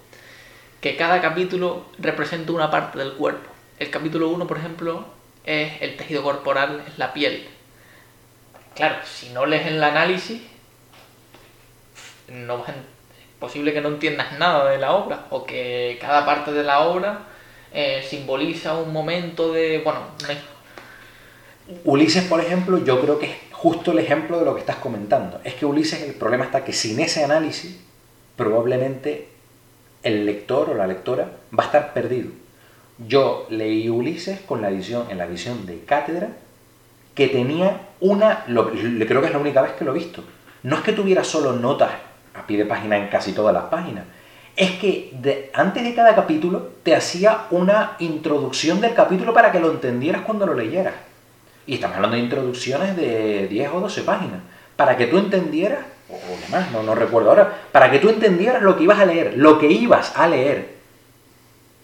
que 0.80 0.96
cada 0.96 1.20
capítulo 1.20 1.84
representa 1.98 2.52
una 2.52 2.70
parte 2.70 2.98
del 2.98 3.12
cuerpo. 3.12 3.46
El 3.78 3.90
capítulo 3.90 4.30
1, 4.30 4.46
por 4.46 4.56
ejemplo, 4.56 5.04
es 5.44 5.82
el 5.82 5.98
tejido 5.98 6.22
corporal, 6.22 6.84
es 6.88 6.96
la 6.96 7.12
piel. 7.12 7.46
Claro, 8.74 8.96
si 9.04 9.28
no 9.28 9.44
lees 9.44 9.66
el 9.66 9.84
análisis, 9.84 10.40
no 12.28 12.64
es 12.66 12.74
posible 13.38 13.74
que 13.74 13.82
no 13.82 13.88
entiendas 13.88 14.38
nada 14.38 14.70
de 14.70 14.78
la 14.78 14.92
obra 14.92 15.26
o 15.28 15.44
que 15.44 15.98
cada 16.00 16.24
parte 16.24 16.50
de 16.50 16.62
la 16.62 16.80
obra 16.80 17.18
eh, 17.74 18.02
simboliza 18.08 18.72
un 18.78 18.90
momento 18.90 19.52
de, 19.52 19.82
bueno, 19.84 20.00
Ulises, 21.85 22.25
por 22.25 22.40
ejemplo, 22.40 22.85
yo 22.85 23.00
creo 23.00 23.18
que 23.18 23.26
es 23.26 23.37
justo 23.52 23.92
el 23.92 23.99
ejemplo 23.99 24.38
de 24.38 24.44
lo 24.44 24.54
que 24.54 24.61
estás 24.61 24.76
comentando. 24.76 25.40
Es 25.44 25.54
que 25.54 25.64
Ulises, 25.64 26.02
el 26.02 26.14
problema 26.14 26.44
está 26.44 26.64
que 26.64 26.73
sin 26.73 27.00
ese 27.00 27.25
análisis, 27.25 27.78
probablemente 28.37 29.28
el 30.02 30.26
lector 30.26 30.71
o 30.71 30.75
la 30.75 30.87
lectora 30.87 31.30
va 31.59 31.64
a 31.64 31.66
estar 31.66 31.94
perdido. 31.94 32.30
Yo 33.09 33.47
leí 33.49 33.88
Ulises 33.88 34.40
con 34.40 34.61
la 34.61 34.68
edición, 34.68 35.06
en 35.11 35.18
la 35.18 35.25
edición 35.25 35.64
de 35.64 35.80
cátedra, 35.80 36.28
que 37.14 37.28
tenía 37.28 37.88
una, 38.00 38.44
lo, 38.49 38.71
creo 38.71 39.21
que 39.21 39.28
es 39.28 39.33
la 39.33 39.38
única 39.38 39.62
vez 39.62 39.73
que 39.73 39.85
lo 39.85 39.92
he 39.92 39.99
visto. 39.99 40.23
No 40.62 40.76
es 40.76 40.83
que 40.83 40.92
tuviera 40.92 41.25
solo 41.25 41.54
notas 41.54 41.90
a 42.35 42.47
pie 42.47 42.59
de 42.59 42.66
página 42.66 42.99
en 42.99 43.09
casi 43.09 43.33
todas 43.33 43.54
las 43.54 43.64
páginas. 43.64 44.04
Es 44.56 44.73
que 44.73 45.50
antes 45.54 45.83
de 45.83 45.94
cada 45.94 46.14
capítulo 46.14 46.73
te 46.83 46.94
hacía 46.94 47.47
una 47.50 47.97
introducción 48.00 48.80
del 48.80 48.94
capítulo 48.94 49.33
para 49.33 49.50
que 49.50 49.61
lo 49.61 49.71
entendieras 49.71 50.23
cuando 50.23 50.47
lo 50.47 50.54
leyeras. 50.54 50.94
Y 51.66 51.75
estamos 51.75 51.97
hablando 51.97 52.16
de 52.16 52.23
introducciones 52.23 52.97
de 52.97 53.49
10 53.49 53.71
o 53.73 53.80
12 53.80 54.02
páginas. 54.02 54.40
Para 54.76 54.97
que 54.97 55.06
tú 55.06 55.18
entendieras, 55.18 55.80
o 56.11 56.18
demás, 56.44 56.71
no, 56.73 56.83
no 56.83 56.94
recuerdo 56.94 57.30
ahora, 57.30 57.52
para 57.73 57.90
que 57.90 57.99
tú 57.99 58.09
entendieras 58.09 58.62
lo 58.62 58.76
que 58.76 58.85
ibas 58.85 58.99
a 58.99 59.06
leer, 59.06 59.35
lo 59.37 59.59
que 59.59 59.71
ibas 59.71 60.16
a 60.16 60.28
leer 60.28 60.75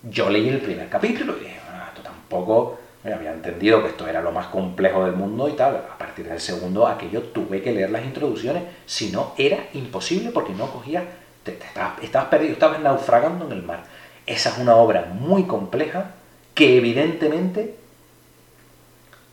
yo 0.03 0.31
leí 0.31 0.49
el 0.49 0.61
primer 0.61 0.89
capítulo 0.89 1.37
y 1.37 1.45
dije, 1.45 1.61
ah, 1.71 1.87
esto 1.89 2.03
tampoco 2.03 2.79
me 3.05 3.13
había 3.13 3.33
entendido 3.33 3.83
que 3.83 3.89
esto 3.89 4.07
era 4.07 4.21
lo 4.23 4.33
más 4.33 4.47
complejo 4.47 5.05
del 5.05 5.15
mundo 5.15 5.49
y 5.49 5.53
tal. 5.53 5.77
A 5.77 5.99
partir 5.99 6.29
del 6.29 6.41
segundo, 6.41 6.87
aquello 6.87 7.23
tuve 7.23 7.63
que 7.63 7.73
leer 7.73 7.91
las 7.91 8.05
introducciones, 8.05 8.63
si 8.87 9.11
no 9.11 9.35
era 9.37 9.59
imposible 9.75 10.31
porque 10.31 10.53
no 10.53 10.71
cogía, 10.71 11.05
te, 11.43 11.59
estabas, 12.03 12.29
perdido, 12.29 12.53
estabas 12.53 12.81
naufragando 12.81 13.47
en 13.47 13.53
el 13.53 13.63
mar. 13.63 13.85
Esa 14.27 14.51
es 14.51 14.59
una 14.59 14.77
obra 14.77 15.07
muy 15.13 15.45
compleja 15.45 16.13
que 16.55 16.77
evidentemente 16.77 17.77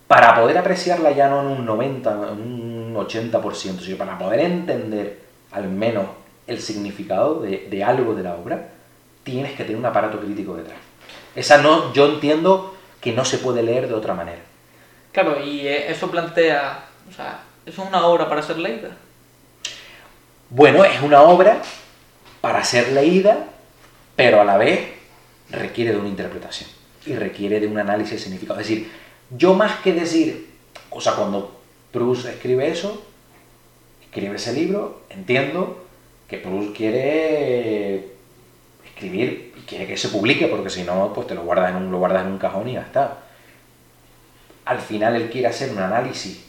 para 0.08 0.36
poder 0.36 0.58
apreciarla 0.58 1.12
ya 1.12 1.30
no 1.30 1.42
en 1.42 1.48
un 1.48 1.66
90, 1.66 2.12
en 2.12 2.42
un 2.42 2.96
80%, 2.96 3.80
sino 3.80 3.98
para 3.98 4.18
poder 4.18 4.40
entender 4.42 5.20
al 5.52 5.68
menos 5.70 6.06
el 6.48 6.62
significado 6.62 7.42
de, 7.42 7.68
de 7.70 7.84
algo 7.84 8.16
de 8.16 8.24
la 8.24 8.36
obra, 8.36 8.70
tienes 9.24 9.54
que 9.54 9.64
tener 9.64 9.78
un 9.78 9.86
aparato 9.86 10.20
crítico 10.20 10.56
detrás. 10.56 10.78
Esa 11.36 11.58
no, 11.58 11.94
yo 11.94 12.08
entiendo 12.08 12.76
que 13.02 13.12
no 13.12 13.26
se 13.26 13.38
puede 13.38 13.62
leer 13.64 13.88
de 13.88 13.94
otra 13.94 14.14
manera. 14.14 14.40
Claro, 15.12 15.44
y 15.44 15.68
eh, 15.68 15.92
eso 15.92 16.10
plantea, 16.10 16.86
o 17.10 17.14
sea, 17.14 17.42
¿eso 17.66 17.84
es 17.84 17.88
una 17.88 18.06
obra 18.06 18.30
para 18.30 18.42
ser 18.42 18.58
leída? 18.58 18.90
Bueno, 20.50 20.86
es 20.86 21.02
una 21.02 21.22
obra 21.24 21.62
para 22.40 22.64
ser 22.64 22.94
leída, 22.94 23.46
pero 24.16 24.40
a 24.40 24.46
la 24.46 24.58
vez 24.58 24.92
requiere 25.50 25.92
de 25.92 25.98
una 25.98 26.10
interpretación 26.10 26.70
y 27.06 27.16
requiere 27.16 27.60
de 27.60 27.68
un 27.68 27.78
análisis 27.78 28.14
de 28.14 28.20
significado. 28.20 28.60
Es 28.60 28.68
decir, 28.68 28.92
yo 29.29 29.53
más 29.53 29.79
que 29.81 29.93
decir, 29.93 30.50
o 30.89 31.01
sea, 31.01 31.13
cuando 31.13 31.60
Proust 31.91 32.27
escribe 32.27 32.69
eso, 32.69 33.03
escribe 34.01 34.36
ese 34.36 34.53
libro, 34.53 35.01
entiendo 35.10 35.86
que 36.27 36.38
Proust 36.38 36.75
quiere 36.75 38.13
escribir 38.86 39.53
y 39.57 39.62
quiere 39.62 39.88
que 39.88 39.98
se 39.98 40.10
publique, 40.10 40.48
porque 40.48 40.69
si 40.69 40.84
no, 40.84 41.13
pues 41.13 41.27
te 41.27 41.36
lo 41.36 41.43
guardas, 41.43 41.72
en 41.72 41.77
un, 41.77 41.91
lo 41.91 42.00
guardas 42.00 42.25
en 42.25 42.31
un 42.34 42.38
cajón 42.38 42.69
y 42.69 42.74
ya 42.74 42.81
está. 42.81 43.19
Al 44.65 44.79
final 44.79 45.15
él 45.15 45.29
quiere 45.29 45.48
hacer 45.48 45.72
un 45.72 45.79
análisis 45.79 46.46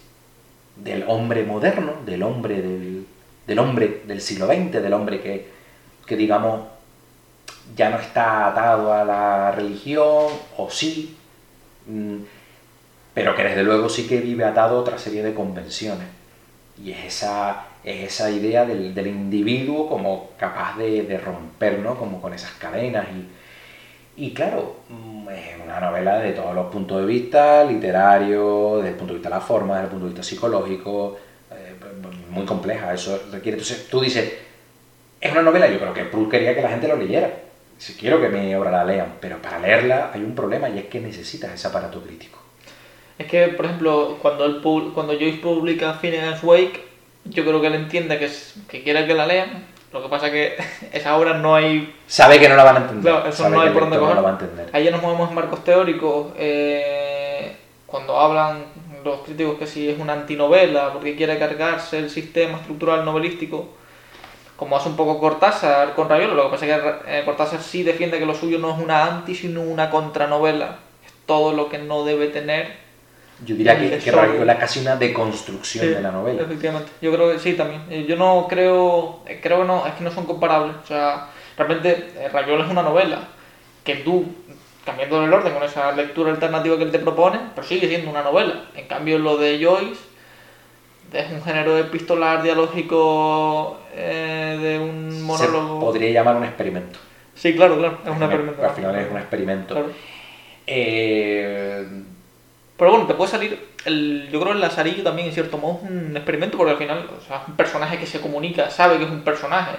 del 0.77 1.05
hombre 1.09 1.45
moderno, 1.45 1.95
del 2.05 2.23
hombre 2.23 2.63
del, 2.63 3.59
hombre 3.59 4.03
del 4.07 4.21
siglo 4.21 4.47
XX, 4.47 4.83
del 4.83 4.93
hombre 4.93 5.21
que, 5.21 5.49
que, 6.07 6.17
digamos, 6.17 6.69
ya 7.77 7.91
no 7.91 7.99
está 7.99 8.49
atado 8.49 8.93
a 8.93 9.05
la 9.05 9.51
religión, 9.53 10.27
o 10.57 10.71
sí, 10.71 11.17
mm, 11.87 12.17
pero 13.19 13.35
que 13.35 13.43
desde 13.43 13.65
luego 13.65 13.89
sí 13.89 14.07
que 14.07 14.21
vive 14.21 14.45
atado 14.45 14.77
a 14.77 14.81
otra 14.81 14.97
serie 14.97 15.25
de 15.25 15.35
convenciones. 15.35 16.07
Y 16.81 16.93
es 16.93 17.07
esa, 17.07 17.65
esa 17.83 18.31
idea 18.31 18.65
del, 18.65 19.07
individuo 19.09 19.89
como 19.89 20.31
capaz 20.39 20.79
de, 20.79 21.19
romper, 21.19 21.81
¿no? 21.81 21.97
Como 21.97 22.23
con 22.23 22.33
esas 22.33 22.53
cadenas. 22.53 23.09
Y, 24.17 24.27
y 24.27 24.33
claro, 24.33 24.77
mm, 24.89 25.29
es 25.31 25.61
una 25.65 25.81
novela 25.81 26.21
de 26.21 26.31
todos 26.31 26.55
los 26.55 26.67
puntos 26.67 27.01
de 27.01 27.07
vista, 27.07 27.65
literario, 27.65 28.77
desde 28.77 28.91
el 28.91 28.95
punto 28.95 29.15
de 29.15 29.19
vista 29.19 29.31
de 29.31 29.35
la 29.35 29.41
forma, 29.41 29.75
desde 29.75 29.87
el 29.87 29.91
punto 29.91 30.05
de 30.05 30.11
vista 30.13 30.23
psicológico, 30.23 31.19
eh, 31.51 31.75
muy 32.31 32.45
compleja. 32.47 32.95
Eso 32.95 33.21
requiere. 33.33 33.59
Entonces 33.59 33.89
tú 33.89 34.01
dices, 34.01 34.33
es 35.21 35.33
una 35.33 35.43
novela, 35.43 35.67
yo 35.67 35.81
creo 35.81 35.93
que 35.93 36.05
Proust 36.05 36.31
quería 36.31 36.55
que 36.55 36.63
la 36.63 36.69
gente 36.69 36.87
lo 36.87 36.95
leyera. 36.95 37.33
Si 37.79 37.95
quiero 37.95 38.21
que 38.21 38.29
mi 38.29 38.55
obra 38.55 38.71
la 38.71 38.85
lean, 38.85 39.15
pero 39.21 39.43
para 39.43 39.59
leerla 39.59 40.13
hay 40.15 40.23
un 40.23 40.37
problema 40.37 40.69
y 40.69 40.79
es 40.79 40.85
que 40.85 41.01
necesitas 41.01 41.53
ese 41.53 41.67
aparato 41.67 42.01
crítico. 42.01 42.48
Es 43.19 43.27
que, 43.27 43.49
por 43.49 43.67
ejemplo, 43.67 44.17
cuando, 44.23 44.45
el, 44.45 44.61
cuando 44.95 45.13
Joyce 45.15 45.39
publica 45.39 45.95
Finnegan's 45.95 46.43
Wake, 46.43 46.85
yo 47.25 47.45
creo 47.45 47.61
que 47.61 47.67
él 47.67 47.75
entiende 47.75 48.19
que, 48.19 48.27
es, 48.27 48.55
que 48.69 48.83
quiere 48.83 49.07
que 49.07 49.15
la 49.15 49.27
lean. 49.27 49.67
Lo 49.93 50.03
que 50.03 50.09
pasa 50.09 50.27
es 50.27 50.33
que 50.33 50.57
esa 50.97 51.17
obra 51.17 51.35
no 51.35 51.55
hay 51.55 51.95
Sabe 52.07 52.39
que 52.39 52.49
no 52.49 52.57
la 52.57 52.65
van 52.65 52.77
a 52.77 52.81
entender. 52.81 53.13
Claro, 53.13 53.29
eso 53.29 53.43
sabe 53.43 53.57
no 53.57 53.63
hay 53.63 53.71
por 53.71 53.83
dónde 53.83 53.97
lector 53.97 54.15
no 54.17 54.23
coger. 54.23 54.23
la 54.23 54.23
va 54.23 54.29
a 54.29 54.41
entender. 54.41 54.71
Ahí 54.73 54.85
ya 54.85 54.91
nos 54.91 55.03
movemos 55.03 55.29
en 55.29 55.35
marcos 55.35 55.65
teóricos. 55.65 56.33
eh, 56.37 57.57
cuando 57.87 58.19
hablan 58.21 58.67
los 59.03 59.21
críticos 59.21 59.59
que 59.59 59.67
si 59.67 59.89
es 59.89 59.99
una 59.99 60.13
antinovela, 60.13 60.93
porque 60.93 61.17
quiere 61.17 61.39
cargarse 61.39 61.99
el 61.99 62.11
sistema 62.11 62.59
estructural 62.59 63.05
novelístico, 63.05 63.69
como 64.57 64.77
hace 64.77 64.91
un 64.91 64.97
poco 64.97 65.19
Cortázar 65.19 65.95
con 65.95 66.09
Rayuela. 66.09 66.35
Lo 66.35 66.45
que 66.45 66.51
pasa 66.51 66.67
es 66.67 66.83
que 66.83 67.19
eh, 67.19 67.23
Cortázar 67.25 67.63
sí 67.63 67.83
defiende 67.83 68.19
que 68.19 68.27
lo 68.27 68.35
suyo 68.35 68.59
no 68.59 68.73
es 68.73 68.79
una 68.79 69.07
anti, 69.07 69.35
sino 69.35 69.63
una 69.63 69.89
contranovela. 69.89 70.79
Es 71.07 71.13
todo 71.27 71.53
lo 71.53 71.69
que 71.69 71.79
no 71.79 72.05
debe 72.05 72.27
tener. 72.27 72.88
Yo 73.45 73.55
diría 73.55 73.79
que, 73.79 73.91
que 73.99 74.11
es 74.11 74.57
casi 74.59 74.81
una 74.81 74.97
deconstrucción 74.97 75.85
Sí, 75.85 75.91
de 75.93 76.01
la 76.01 76.11
novela. 76.11 76.43
Efectivamente. 76.43 76.91
Yo 77.01 77.13
creo 77.13 77.33
que 77.33 77.39
sí 77.39 77.55
también. 77.55 77.83
Eh, 77.89 78.05
Yo 78.09 78.17
no 78.17 78.47
creo, 78.49 79.21
eh, 79.27 79.39
creo 79.43 79.61
que 79.61 79.67
no, 79.67 79.87
es 79.87 79.95
que 79.95 80.05
no 80.05 80.11
son 80.11 80.25
comparables. 80.27 80.75
O 80.83 80.87
sea, 80.87 81.29
realmente 81.57 82.11
eh, 82.17 82.29
Rayuela 82.33 82.65
es 82.65 82.71
una 82.71 82.83
novela 82.83 83.29
que 83.85 83.97
tú, 83.97 84.27
cambiando 84.85 85.25
el 85.25 85.33
orden 85.33 85.53
con 85.55 85.63
esa 85.63 85.93
lectura 85.93 86.31
alternativa 86.33 86.77
que 86.77 86.83
él 86.83 86.91
te 86.91 86.99
propone, 86.99 87.39
pero 87.55 87.67
sigue 87.67 87.89
siendo 87.89 88.11
una 88.11 88.23
novela. 88.23 88.65
En 88.75 88.87
cambio, 88.89 89.19
lo 89.19 89.37
de 89.37 89.63
Joyce 89.65 90.01
es 91.13 91.31
un 91.31 91.43
género 91.43 91.79
epistolar, 91.79 92.43
dialógico, 92.43 93.79
eh, 93.95 94.59
de 94.61 94.79
un 94.81 95.13
Se 95.13 95.23
monólogo. 95.23 95.81
podría 95.81 96.11
llamar 96.11 96.37
un 96.37 96.45
experimento. 96.45 96.99
Sí, 97.35 97.55
claro, 97.55 97.79
claro, 97.79 97.99
es 98.05 98.11
un 98.11 98.23
experimento. 98.23 98.65
Al 98.65 98.71
final 98.75 98.97
es 98.97 99.11
un 99.11 99.17
experimento. 99.17 99.75
Claro. 99.75 99.91
Eh, 100.67 101.87
Pero 102.79 102.93
bueno, 102.93 103.07
te 103.07 103.15
puede 103.15 103.31
salir. 103.31 103.69
El, 103.85 104.29
yo 104.31 104.41
creo 104.41 104.53
el 104.53 104.61
Lazarillo 104.61 105.03
también, 105.03 105.29
en 105.29 105.35
cierto 105.35 105.59
modo, 105.59 105.81
es 105.85 105.91
un 105.91 106.17
experimento 106.17 106.57
porque 106.57 106.73
al 106.73 106.79
final 106.79 107.11
o 107.19 107.21
sea, 107.21 107.39
es 107.43 107.49
un 107.49 107.57
personaje 107.57 107.99
que 107.99 108.07
se 108.07 108.21
comunica, 108.21 108.71
sabe 108.71 108.99
que 108.99 109.05
es 109.05 109.11
un 109.11 109.23
personaje. 109.23 109.73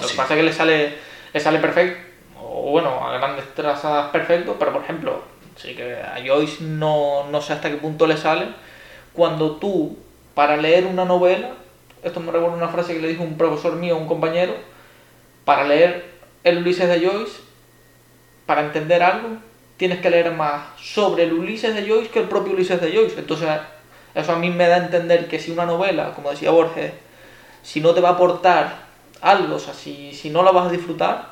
Lo 0.00 0.06
que 0.06 0.14
pasa 0.14 0.34
es 0.34 0.40
que 0.40 0.42
le 0.44 0.52
sale, 0.52 0.94
le 1.32 1.40
sale 1.40 1.58
perfecto, 1.58 1.98
o 2.38 2.70
bueno, 2.70 3.06
a 3.06 3.16
grandes 3.16 3.54
trazas 3.54 4.10
perfecto, 4.10 4.56
pero 4.58 4.72
por 4.72 4.82
ejemplo, 4.82 5.22
sí 5.56 5.74
que 5.74 5.96
a 5.96 6.16
Joyce 6.24 6.62
no, 6.62 7.26
no 7.30 7.40
sé 7.40 7.54
hasta 7.54 7.70
qué 7.70 7.76
punto 7.76 8.06
le 8.06 8.18
sale. 8.18 8.48
Cuando 9.14 9.56
tú, 9.56 9.98
para 10.34 10.56
leer 10.58 10.84
una 10.86 11.06
novela, 11.06 11.52
esto 12.02 12.20
me 12.20 12.32
recuerda 12.32 12.56
una 12.56 12.68
frase 12.68 12.94
que 12.94 13.00
le 13.00 13.08
dijo 13.08 13.22
un 13.22 13.38
profesor 13.38 13.76
mío, 13.76 13.96
un 13.96 14.06
compañero, 14.06 14.54
para 15.46 15.64
leer 15.64 16.04
el 16.44 16.58
Ulises 16.58 16.88
de 16.88 17.06
Joyce, 17.06 17.40
para 18.44 18.62
entender 18.62 19.02
algo, 19.02 19.38
tienes 19.82 19.98
que 19.98 20.10
leer 20.10 20.30
más 20.30 20.62
sobre 20.80 21.24
el 21.24 21.32
Ulises 21.32 21.74
de 21.74 21.84
Joyce 21.84 22.08
que 22.08 22.20
el 22.20 22.28
propio 22.28 22.52
Ulises 22.52 22.80
de 22.80 22.94
Joyce. 22.94 23.18
Entonces, 23.18 23.48
eso 24.14 24.30
a 24.30 24.36
mí 24.36 24.48
me 24.48 24.68
da 24.68 24.76
a 24.76 24.84
entender 24.84 25.26
que 25.26 25.40
si 25.40 25.50
una 25.50 25.66
novela, 25.66 26.12
como 26.14 26.30
decía 26.30 26.52
Borges, 26.52 26.92
si 27.64 27.80
no 27.80 27.92
te 27.92 28.00
va 28.00 28.10
a 28.10 28.12
aportar 28.12 28.76
algo, 29.20 29.56
o 29.56 29.58
sea, 29.58 29.74
si, 29.74 30.14
si 30.14 30.30
no 30.30 30.44
la 30.44 30.52
vas 30.52 30.68
a 30.68 30.70
disfrutar, 30.70 31.30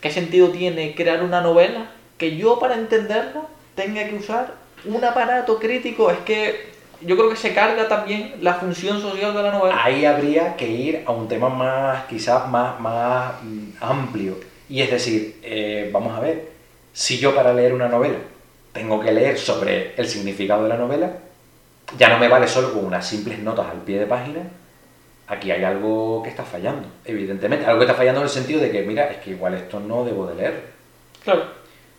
¿qué 0.00 0.08
sentido 0.08 0.50
tiene 0.50 0.94
crear 0.94 1.24
una 1.24 1.40
novela 1.40 1.90
que 2.16 2.36
yo 2.36 2.60
para 2.60 2.76
entenderla 2.76 3.42
tenga 3.74 4.06
que 4.06 4.14
usar 4.14 4.54
un 4.84 5.04
aparato 5.04 5.58
crítico? 5.58 6.12
Es 6.12 6.18
que 6.18 6.70
yo 7.00 7.16
creo 7.16 7.28
que 7.28 7.34
se 7.34 7.52
carga 7.54 7.88
también 7.88 8.36
la 8.40 8.54
función 8.54 9.00
social 9.00 9.34
de 9.34 9.42
la 9.42 9.50
novela. 9.50 9.82
ahí 9.82 10.04
habría 10.04 10.54
que 10.54 10.68
ir 10.68 11.02
a 11.06 11.10
un 11.10 11.26
tema 11.26 11.48
más, 11.48 12.04
quizás 12.04 12.48
más, 12.48 12.78
más 12.78 13.32
mm, 13.42 13.70
amplio. 13.80 14.36
Y 14.68 14.80
es 14.80 14.92
decir, 14.92 15.40
eh, 15.42 15.90
vamos 15.92 16.16
a 16.16 16.20
ver, 16.20 16.59
si 16.92 17.18
yo 17.18 17.34
para 17.34 17.52
leer 17.52 17.72
una 17.72 17.88
novela 17.88 18.18
tengo 18.72 19.00
que 19.00 19.12
leer 19.12 19.38
sobre 19.38 19.94
el 19.96 20.06
significado 20.08 20.62
de 20.64 20.68
la 20.68 20.76
novela, 20.76 21.10
ya 21.98 22.08
no 22.08 22.18
me 22.18 22.28
vale 22.28 22.46
solo 22.46 22.72
con 22.72 22.84
unas 22.84 23.06
simples 23.06 23.38
notas 23.40 23.66
al 23.70 23.78
pie 23.82 23.98
de 23.98 24.06
página. 24.06 24.40
Aquí 25.26 25.50
hay 25.50 25.62
algo 25.64 26.22
que 26.22 26.30
está 26.30 26.44
fallando, 26.44 26.88
evidentemente. 27.04 27.64
Algo 27.66 27.80
que 27.80 27.84
está 27.86 27.96
fallando 27.96 28.20
en 28.20 28.24
el 28.26 28.30
sentido 28.30 28.60
de 28.60 28.70
que, 28.70 28.82
mira, 28.82 29.10
es 29.10 29.18
que 29.18 29.30
igual 29.30 29.54
esto 29.54 29.78
no 29.80 30.04
debo 30.04 30.26
de 30.26 30.34
leer. 30.34 30.64
Claro. 31.22 31.44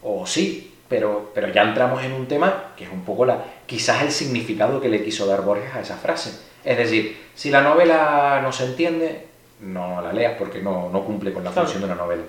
O 0.03 0.25
sí, 0.25 0.75
pero, 0.89 1.31
pero 1.33 1.49
ya 1.49 1.61
entramos 1.63 2.03
en 2.03 2.11
un 2.13 2.27
tema 2.27 2.73
que 2.75 2.83
es 2.85 2.91
un 2.91 3.03
poco 3.05 3.25
la, 3.25 3.43
quizás 3.65 4.01
el 4.01 4.11
significado 4.11 4.81
que 4.81 4.89
le 4.89 5.03
quiso 5.03 5.25
dar 5.27 5.41
Borges 5.43 5.73
a 5.73 5.81
esa 5.81 5.95
frase. 5.97 6.39
Es 6.65 6.77
decir, 6.77 7.17
si 7.33 7.49
la 7.51 7.61
novela 7.61 8.39
no 8.43 8.51
se 8.51 8.65
entiende, 8.65 9.27
no 9.61 10.01
la 10.01 10.11
leas 10.13 10.35
porque 10.37 10.59
no, 10.61 10.89
no 10.89 11.03
cumple 11.05 11.31
con 11.33 11.43
la 11.43 11.51
Claro. 11.51 11.67
función 11.67 11.81
de 11.87 11.93
una 11.93 12.01
novela. 12.03 12.23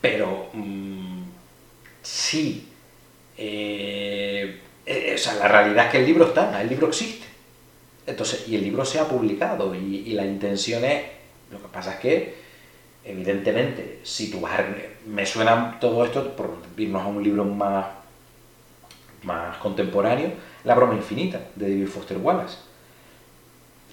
Pero 0.00 0.48
mm, 0.52 0.91
sí, 2.02 2.68
eh, 3.38 4.60
eh, 4.84 5.12
o 5.14 5.18
sea, 5.18 5.34
la 5.34 5.48
realidad 5.48 5.86
es 5.86 5.92
que 5.92 5.98
el 5.98 6.06
libro 6.06 6.26
está, 6.26 6.60
el 6.60 6.68
libro 6.68 6.88
existe. 6.88 7.26
Entonces, 8.06 8.48
y 8.48 8.56
el 8.56 8.62
libro 8.62 8.84
se 8.84 8.98
ha 8.98 9.06
publicado 9.06 9.74
y, 9.74 10.12
la 10.12 10.24
intención 10.24 10.84
es, 10.84 11.04
lo 11.50 11.62
que 11.62 11.68
pasa 11.68 11.94
es 11.94 12.00
que, 12.00 12.34
evidentemente, 13.04 14.00
si 14.02 14.30
tú 14.30 14.42
me 15.06 15.24
suena 15.26 15.78
todo 15.80 16.04
esto, 16.04 16.34
por 16.36 16.56
irnos 16.76 17.02
a 17.02 17.06
un 17.06 17.22
libro 17.22 17.44
más, 17.44 17.86
más 19.22 19.56
contemporáneo, 19.58 20.32
La 20.64 20.74
broma 20.74 20.94
infinita, 20.94 21.40
de 21.56 21.68
David 21.70 21.88
Foster 21.88 22.18
Wallace. 22.18 22.56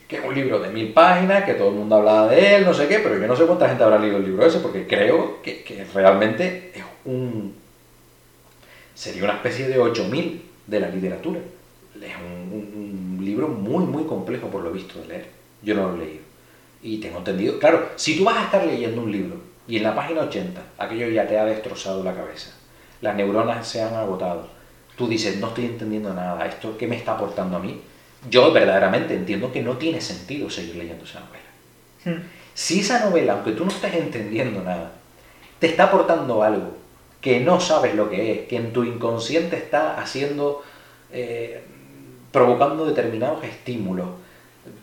Que 0.07 0.17
es 0.17 0.25
un 0.25 0.33
libro 0.33 0.59
de 0.59 0.69
mil 0.69 0.91
páginas, 0.91 1.43
que 1.43 1.53
todo 1.53 1.69
el 1.69 1.75
mundo 1.75 1.97
hablaba 1.97 2.27
de 2.29 2.55
él, 2.55 2.65
no 2.65 2.73
sé 2.73 2.87
qué, 2.87 2.99
pero 2.99 3.19
yo 3.19 3.27
no 3.27 3.35
sé 3.35 3.45
cuánta 3.45 3.67
gente 3.67 3.83
habrá 3.83 3.99
leído 3.99 4.17
el 4.17 4.25
libro 4.25 4.45
ese, 4.45 4.59
porque 4.59 4.87
creo 4.87 5.41
que, 5.43 5.63
que 5.63 5.85
realmente 5.93 6.71
es 6.73 6.83
un... 7.05 7.55
sería 8.99 9.23
una 9.23 9.35
especie 9.35 9.69
de 9.69 9.79
8000 9.79 10.41
de 10.67 10.79
la 10.81 10.89
literatura. 10.89 11.39
Es 12.01 12.15
un, 12.17 13.17
libro 13.21 13.47
muy, 13.47 13.85
muy 13.85 14.03
complejo 14.03 14.47
por 14.47 14.63
lo 14.63 14.71
visto 14.71 14.99
de 14.99 15.07
leer. 15.07 15.29
Yo 15.61 15.75
no 15.75 15.87
lo 15.87 15.95
he 15.95 16.05
leído. 16.05 16.23
Y 16.81 16.97
tengo 16.97 17.19
entendido, 17.19 17.59
claro, 17.59 17.89
si 17.95 18.17
tú 18.17 18.25
vas 18.25 18.37
a 18.37 18.45
estar 18.45 18.65
leyendo 18.65 19.01
un 19.01 19.11
libro 19.11 19.37
y 19.67 19.77
en 19.77 19.83
la 19.83 19.95
página 19.95 20.21
80 20.21 20.61
aquello 20.77 21.07
ya 21.09 21.27
te 21.27 21.37
ha 21.37 21.45
destrozado 21.45 22.03
la 22.03 22.13
cabeza, 22.13 22.51
las 23.01 23.15
neuronas 23.15 23.67
se 23.67 23.81
han 23.81 23.93
agotado, 23.93 24.47
tú 24.97 25.07
dices, 25.07 25.37
no 25.37 25.47
estoy 25.47 25.65
entendiendo 25.65 26.13
nada, 26.13 26.45
¿esto 26.47 26.77
qué 26.77 26.87
me 26.87 26.95
está 26.95 27.13
aportando 27.13 27.57
a 27.57 27.59
mí? 27.59 27.79
Yo 28.29 28.51
verdaderamente 28.51 29.13
entiendo 29.13 29.51
que 29.51 29.61
no 29.61 29.77
tiene 29.77 30.01
sentido 30.01 30.49
seguir 30.49 30.75
leyendo 30.75 31.05
esa 31.05 31.19
novela. 31.21 31.43
Hmm. 32.05 32.27
Si 32.53 32.79
esa 32.79 33.05
novela, 33.05 33.33
aunque 33.33 33.51
tú 33.51 33.63
no 33.63 33.71
estés 33.71 33.93
entendiendo 33.93 34.61
nada, 34.61 34.93
te 35.59 35.67
está 35.67 35.85
aportando 35.85 36.41
algo 36.41 36.78
que 37.21 37.39
no 37.39 37.59
sabes 37.59 37.95
lo 37.95 38.09
que 38.09 38.31
es, 38.31 38.47
que 38.47 38.55
en 38.55 38.73
tu 38.73 38.83
inconsciente 38.83 39.57
está 39.57 39.99
haciendo, 39.99 40.63
eh, 41.11 41.63
provocando 42.31 42.85
determinados 42.85 43.43
estímulos, 43.43 44.07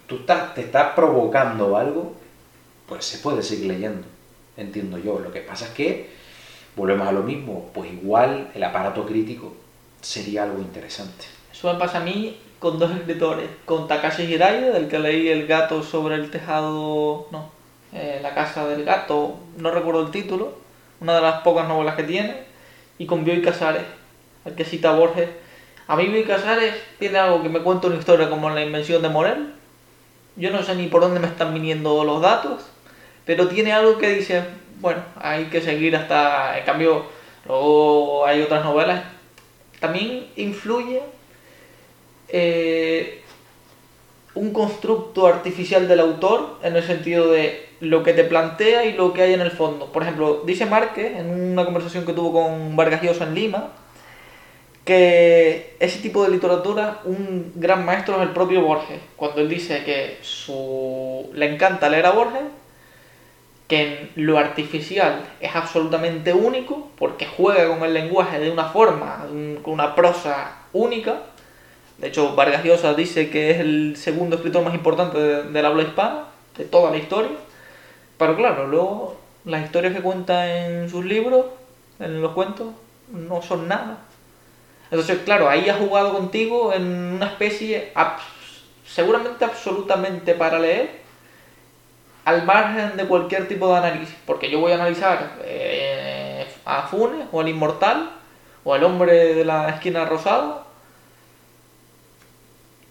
tú 0.07 0.17
estás, 0.17 0.55
te 0.55 0.63
está 0.63 0.95
provocando 0.95 1.77
algo, 1.77 2.15
pues 2.89 3.05
se 3.05 3.19
puede 3.19 3.43
seguir 3.43 3.67
leyendo, 3.67 4.07
entiendo 4.57 4.99
yo. 4.99 5.19
Lo 5.19 5.33
que 5.33 5.41
pasa 5.41 5.67
es 5.67 5.71
que, 5.73 6.11
volvemos 6.77 7.09
a 7.09 7.13
lo 7.13 7.23
mismo, 7.23 7.71
pues 7.73 7.91
igual 7.93 8.51
el 8.55 8.63
aparato 8.63 9.07
crítico 9.07 9.55
sería 10.01 10.45
algo 10.45 10.61
interesante. 10.61 11.25
Eso 11.51 11.73
me 11.73 11.79
pasa 11.79 11.99
a 11.99 12.05
mí 12.05 12.39
con 12.59 12.79
dos 12.79 12.91
escritores, 12.91 13.49
con 13.65 13.89
Takashi 13.89 14.25
Hiraya, 14.25 14.71
del 14.71 14.89
que 14.89 14.99
leí 14.99 15.29
El 15.29 15.47
gato 15.47 15.83
sobre 15.83 16.17
el 16.17 16.31
tejado, 16.31 17.29
no, 17.31 17.51
eh, 17.93 18.21
La 18.23 18.35
casa 18.35 18.67
del 18.67 18.85
gato, 18.85 19.37
no 19.57 19.71
recuerdo 19.71 20.03
el 20.03 20.11
título, 20.11 20.66
una 21.01 21.17
de 21.17 21.21
las 21.21 21.43
pocas 21.43 21.69
novelas 21.69 21.97
que 21.97 22.05
tiene, 22.05 22.45
y 22.99 23.07
con 23.07 23.25
Bioy 23.25 23.43
Casares, 23.43 23.85
el 24.45 24.55
que 24.55 24.65
cita 24.65 24.93
Borges. 24.93 25.29
A 25.87 25.97
mí 25.97 26.07
Bioy 26.07 26.25
Casares 26.25 26.75
tiene 26.99 27.19
algo 27.19 27.43
que 27.43 27.49
me 27.49 27.61
cuenta 27.61 27.89
una 27.89 27.97
historia 27.97 28.31
como 28.31 28.51
La 28.51 28.63
invención 28.63 29.03
de 29.03 29.09
Morel. 29.09 29.53
Yo 30.37 30.51
no 30.51 30.63
sé 30.63 30.75
ni 30.75 30.89
por 30.89 31.01
dónde 31.01 31.21
me 31.21 31.27
están 31.27 31.55
viniendo 31.55 32.05
los 32.05 32.21
datos, 32.21 32.67
pero 33.25 33.49
tiene 33.49 33.73
algo 33.73 33.99
que 33.99 34.11
dice, 34.11 34.45
bueno, 34.81 35.03
hay 35.17 35.47
que 35.47 35.61
seguir 35.61 35.97
hasta... 35.97 36.59
En 36.59 36.65
cambio, 36.65 37.07
luego 37.47 38.27
hay 38.27 38.43
otras 38.43 38.65
novelas. 38.65 39.05
También 39.81 40.27
influye 40.37 41.03
eh, 42.29 43.23
un 44.35 44.53
constructo 44.53 45.27
artificial 45.27 45.89
del 45.89 46.01
autor 46.01 46.59
en 46.63 46.77
el 46.77 46.83
sentido 46.83 47.31
de 47.31 47.66
lo 47.81 48.03
que 48.03 48.13
te 48.15 48.25
plantea 48.25 48.85
y 48.87 48.93
lo 48.95 49.13
que 49.13 49.23
hay 49.23 49.35
en 49.35 49.41
el 49.41 49.51
fondo. 49.51 49.93
Por 49.93 50.03
ejemplo, 50.03 50.43
dice 50.47 50.67
Márquez 50.67 51.17
en 51.19 51.53
una 51.53 51.65
conversación 51.65 52.07
que 52.07 52.13
tuvo 52.13 52.33
con 52.33 52.75
Vargas 52.77 53.03
Llosa 53.03 53.25
en 53.25 53.35
Lima 53.35 53.69
que 54.85 55.75
ese 55.81 55.99
tipo 56.01 56.23
de 56.23 56.31
literatura 56.31 57.01
un 57.05 57.53
gran 57.57 57.85
maestro 57.85 58.17
es 58.17 58.23
el 58.23 58.31
propio 58.31 58.63
Borges. 58.63 59.01
Cuando 59.17 59.41
él 59.41 59.49
dice 59.49 59.83
que 59.85 60.19
su... 60.23 61.29
le 61.35 61.53
encanta 61.53 61.89
leer 61.89 62.07
a 62.07 62.13
Borges, 62.13 62.43
que 63.67 63.83
en 63.83 64.11
lo 64.27 64.39
artificial 64.39 65.25
es 65.41 65.55
absolutamente 65.57 66.33
único 66.33 66.89
porque 66.99 67.27
juega 67.27 67.67
con 67.69 67.83
el 67.85 67.95
lenguaje 67.95 68.39
de 68.39 68.49
una 68.51 68.67
forma, 68.67 69.27
con 69.63 69.75
una 69.75 69.95
prosa 69.97 70.53
única, 70.73 71.17
De 71.99 72.09
hecho, 72.09 72.35
Vargas 72.37 72.63
Llosa 72.63 72.93
dice 72.95 73.31
que 73.31 73.51
es 73.53 73.59
el 73.61 73.97
segundo 73.97 74.37
escritor 74.37 74.63
más 74.63 74.75
importante 74.75 75.19
de- 75.19 75.43
del 75.45 75.65
habla 75.67 75.83
hispana, 75.83 76.25
de 76.57 76.65
toda 76.67 76.91
la 76.91 76.99
historia. 76.99 77.31
Pero 78.19 78.37
claro, 78.37 78.67
luego 78.67 79.17
las 79.45 79.65
historias 79.65 79.95
que 79.95 80.03
cuenta 80.03 80.67
en 80.67 80.91
sus 80.91 81.05
libros, 81.05 81.47
en 81.99 82.21
los 82.21 82.33
cuentos, 82.33 82.69
no 83.11 83.43
son 83.43 83.69
nada. 83.69 83.99
Entonces, 84.91 85.19
claro, 85.25 85.49
ahí 85.49 85.69
ha 85.69 85.75
jugado 85.75 86.13
contigo 86.13 86.73
en 86.73 86.85
una 86.85 87.27
especie 87.27 87.93
seguramente 88.87 89.45
absolutamente 89.45 90.35
para 90.35 90.59
leer, 90.59 90.91
al 92.25 92.45
margen 92.45 92.97
de 92.97 93.07
cualquier 93.07 93.47
tipo 93.49 93.69
de 93.69 93.77
análisis. 93.77 94.15
Porque 94.27 94.51
yo 94.51 94.61
voy 94.61 94.73
a 94.73 94.77
analizar 94.77 95.39
eh, 95.45 96.47
a 96.65 96.83
Funes, 96.83 97.27
o 97.33 97.41
al 97.41 97.49
Inmortal, 97.49 98.11
o 98.65 98.75
al 98.75 98.85
hombre 98.85 99.35
de 99.35 99.45
la 99.45 99.69
esquina 99.71 100.05
rosada. 100.05 100.65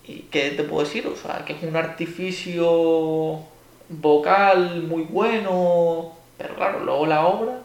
¿Y 0.06 0.20
qué 0.32 0.52
te 0.52 0.64
puedo 0.64 0.84
decir? 0.84 1.08
O 1.08 1.16
sea, 1.16 1.44
que 1.46 1.54
es 1.54 1.64
un 1.64 1.76
artificio 1.76 3.44
vocal 3.90 4.84
muy 4.84 5.04
bueno, 5.04 6.14
pero 6.38 6.56
claro, 6.56 6.80
luego 6.84 7.06
la 7.06 7.26
obra. 7.26 7.62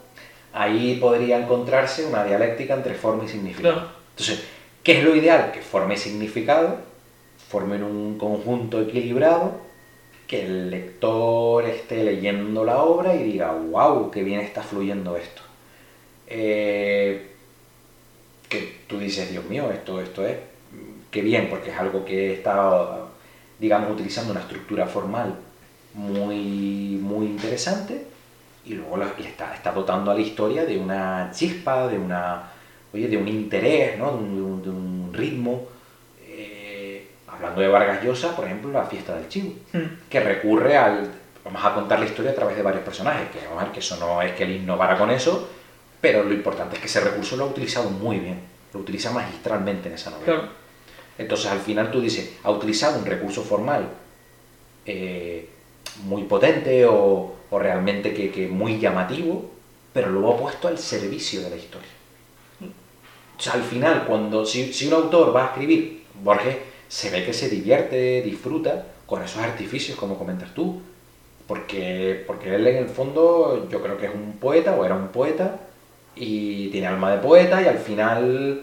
Ahí 0.53 0.97
podría 1.01 1.39
encontrarse 1.39 2.07
una 2.07 2.25
dialéctica 2.25 2.75
entre 2.75 2.95
forma 2.95 3.25
y 3.25 3.29
significado. 3.29 3.75
Claro. 3.75 3.89
Entonces, 4.11 4.45
¿qué 4.83 4.99
es 4.99 5.05
lo 5.05 5.15
ideal? 5.15 5.53
Que 5.53 5.61
forme 5.61 5.97
significado, 5.97 6.79
formen 7.49 7.85
un 7.85 8.19
conjunto 8.19 8.81
equilibrado, 8.81 9.61
que 10.27 10.45
el 10.45 10.71
lector 10.71 11.65
esté 11.67 12.05
leyendo 12.05 12.65
la 12.65 12.83
obra 12.83 13.15
y 13.15 13.23
diga, 13.23 13.53
wow, 13.53 14.11
qué 14.11 14.23
bien 14.23 14.41
está 14.41 14.63
fluyendo 14.63 15.17
esto. 15.17 15.43
Eh, 16.27 17.31
que 18.49 18.81
tú 18.89 18.99
dices, 18.99 19.31
Dios 19.31 19.45
mío, 19.47 19.71
esto, 19.73 20.01
esto 20.01 20.27
es, 20.27 20.37
qué 21.11 21.23
bien, 21.23 21.49
porque 21.49 21.71
es 21.71 21.79
algo 21.79 22.05
que 22.05 22.35
está, 22.35 23.07
digamos, 23.59 23.93
utilizando 23.93 24.33
una 24.33 24.41
estructura 24.41 24.87
formal 24.87 25.37
muy, 25.95 26.99
muy 27.01 27.27
interesante 27.27 28.07
y 28.65 28.75
luego 28.75 28.97
la- 28.97 29.13
está, 29.19 29.55
está 29.55 29.73
dotando 29.73 30.11
a 30.11 30.15
la 30.15 30.21
historia 30.21 30.65
de 30.65 30.79
una 30.79 31.31
chispa, 31.33 31.89
de 31.89 31.99
una 31.99 32.51
oye, 32.93 33.09
de 33.09 33.17
un 33.17 33.29
interés, 33.29 33.99
¿no? 33.99 34.13
de, 34.13 34.19
un, 34.19 35.11
de 35.13 35.19
ritmo. 35.19 35.67
Eh, 36.27 37.07
hablando 37.29 37.61
de 37.61 37.69
Vargas 37.69 38.03
Llosa, 38.05 38.35
por 38.37 38.45
ejemplo, 38.47 38.71
la 38.71 38.85
fiesta 38.85 39.15
del 39.15 39.29
chivo, 39.29 39.53
que 40.09 40.21
recurre 40.21 40.77
al. 40.77 41.11
Vamos 41.45 41.65
a 41.65 41.73
contar 41.75 41.99
la 41.99 42.05
historia 42.07 42.33
a 42.33 42.35
través 42.35 42.55
de 42.57 42.63
varios 42.63 42.83
personajes, 42.85 43.31
que, 43.31 43.39
vamos 43.47 43.63
a 43.63 43.65
ver 43.65 43.73
que 43.73 43.81
eso 43.81 43.97
no 43.99 44.21
es 44.21 44.33
que 44.33 44.43
él 44.45 44.51
innovara 44.57 44.99
con 44.99 45.11
eso, 45.11 45.49
pero 46.01 46.23
lo 46.23 46.35
importante 46.35 46.77
es 46.77 46.81
que 46.83 46.87
ese 46.87 47.01
recurso 47.01 47.35
lo 47.37 47.45
ha 47.45 47.47
utilizado 47.49 47.89
muy 47.89 48.19
bien, 48.19 48.41
lo 48.75 48.81
utiliza 48.81 49.11
magistralmente 49.11 49.89
en 49.89 49.95
esa 49.95 50.11
novela. 50.11 50.27
Claro. 50.27 50.49
Entonces 51.17 51.51
al 51.51 51.61
final 51.61 51.91
tú 51.91 52.01
dices, 52.03 52.37
ha 52.45 52.51
utilizado 52.51 52.99
un 52.99 53.07
recurso 53.07 53.43
formal 53.43 53.89
eh, 54.85 55.49
muy 56.05 56.25
potente 56.25 56.87
o, 56.87 57.35
o 57.51 57.59
realmente 57.59 58.15
que, 58.15 58.31
que 58.31 58.49
muy 58.49 58.79
llamativo, 58.79 59.51
pero 59.93 60.11
lo 60.11 60.31
ha 60.31 60.37
puesto 60.37 60.69
al 60.69 60.79
servicio 60.79 61.43
de 61.43 61.51
la 61.51 61.57
historia. 61.57 61.89
O 63.39 63.43
sea, 63.43 63.55
al 63.55 63.63
final, 63.63 64.05
cuando 64.07 64.45
si, 64.45 64.73
si 64.73 64.87
un 64.87 64.95
autor 64.95 65.35
va 65.35 65.45
a 65.45 65.47
escribir, 65.49 66.05
Borges 66.23 66.57
se 66.89 67.11
ve 67.11 67.25
que 67.25 67.33
se 67.33 67.49
divierte, 67.49 68.21
disfruta 68.23 68.87
con 69.07 69.23
esos 69.23 69.43
artificios, 69.43 69.99
como 69.99 70.19
comentas 70.19 70.53
tú, 70.55 70.83
porque, 71.47 72.23
porque 72.27 72.55
él 72.55 72.67
en 72.67 72.77
el 72.77 72.89
fondo 72.89 73.69
yo 73.71 73.83
creo 73.83 73.99
que 73.99 74.07
es 74.07 74.15
un 74.15 74.35
poeta 74.35 74.77
o 74.77 74.85
era 74.85 74.95
un 74.95 75.09
poeta 75.09 75.59
y 76.15 76.69
tiene 76.69 76.87
alma 76.87 77.11
de 77.13 77.19
poeta 77.19 77.63
y 77.63 77.67
al 77.67 77.79
final 77.79 78.63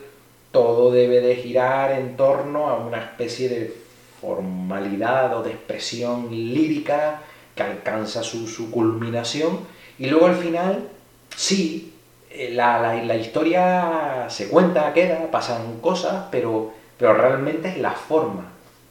todo 0.51 0.91
debe 0.91 1.21
de 1.21 1.35
girar 1.35 1.91
en 1.91 2.15
torno 2.15 2.67
a 2.67 2.77
una 2.77 2.99
especie 2.99 3.49
de 3.49 3.73
formalidad 4.21 5.35
o 5.37 5.43
de 5.43 5.51
expresión 5.51 6.27
lírica 6.31 7.21
que 7.55 7.63
alcanza 7.63 8.23
su, 8.23 8.47
su 8.47 8.69
culminación 8.71 9.59
y 9.99 10.07
luego 10.07 10.27
al 10.27 10.35
final 10.35 10.89
sí 11.35 11.93
eh, 12.29 12.51
la, 12.53 12.79
la- 12.79 13.03
la 13.03 13.15
historia 13.15 14.25
se 14.29 14.49
cuenta, 14.49 14.93
queda, 14.93 15.29
pasan 15.31 15.79
cosas, 15.79 16.25
pero, 16.31 16.71
pero 16.97 17.13
realmente 17.13 17.69
es 17.69 17.77
la 17.77 17.91
forma 17.91 18.45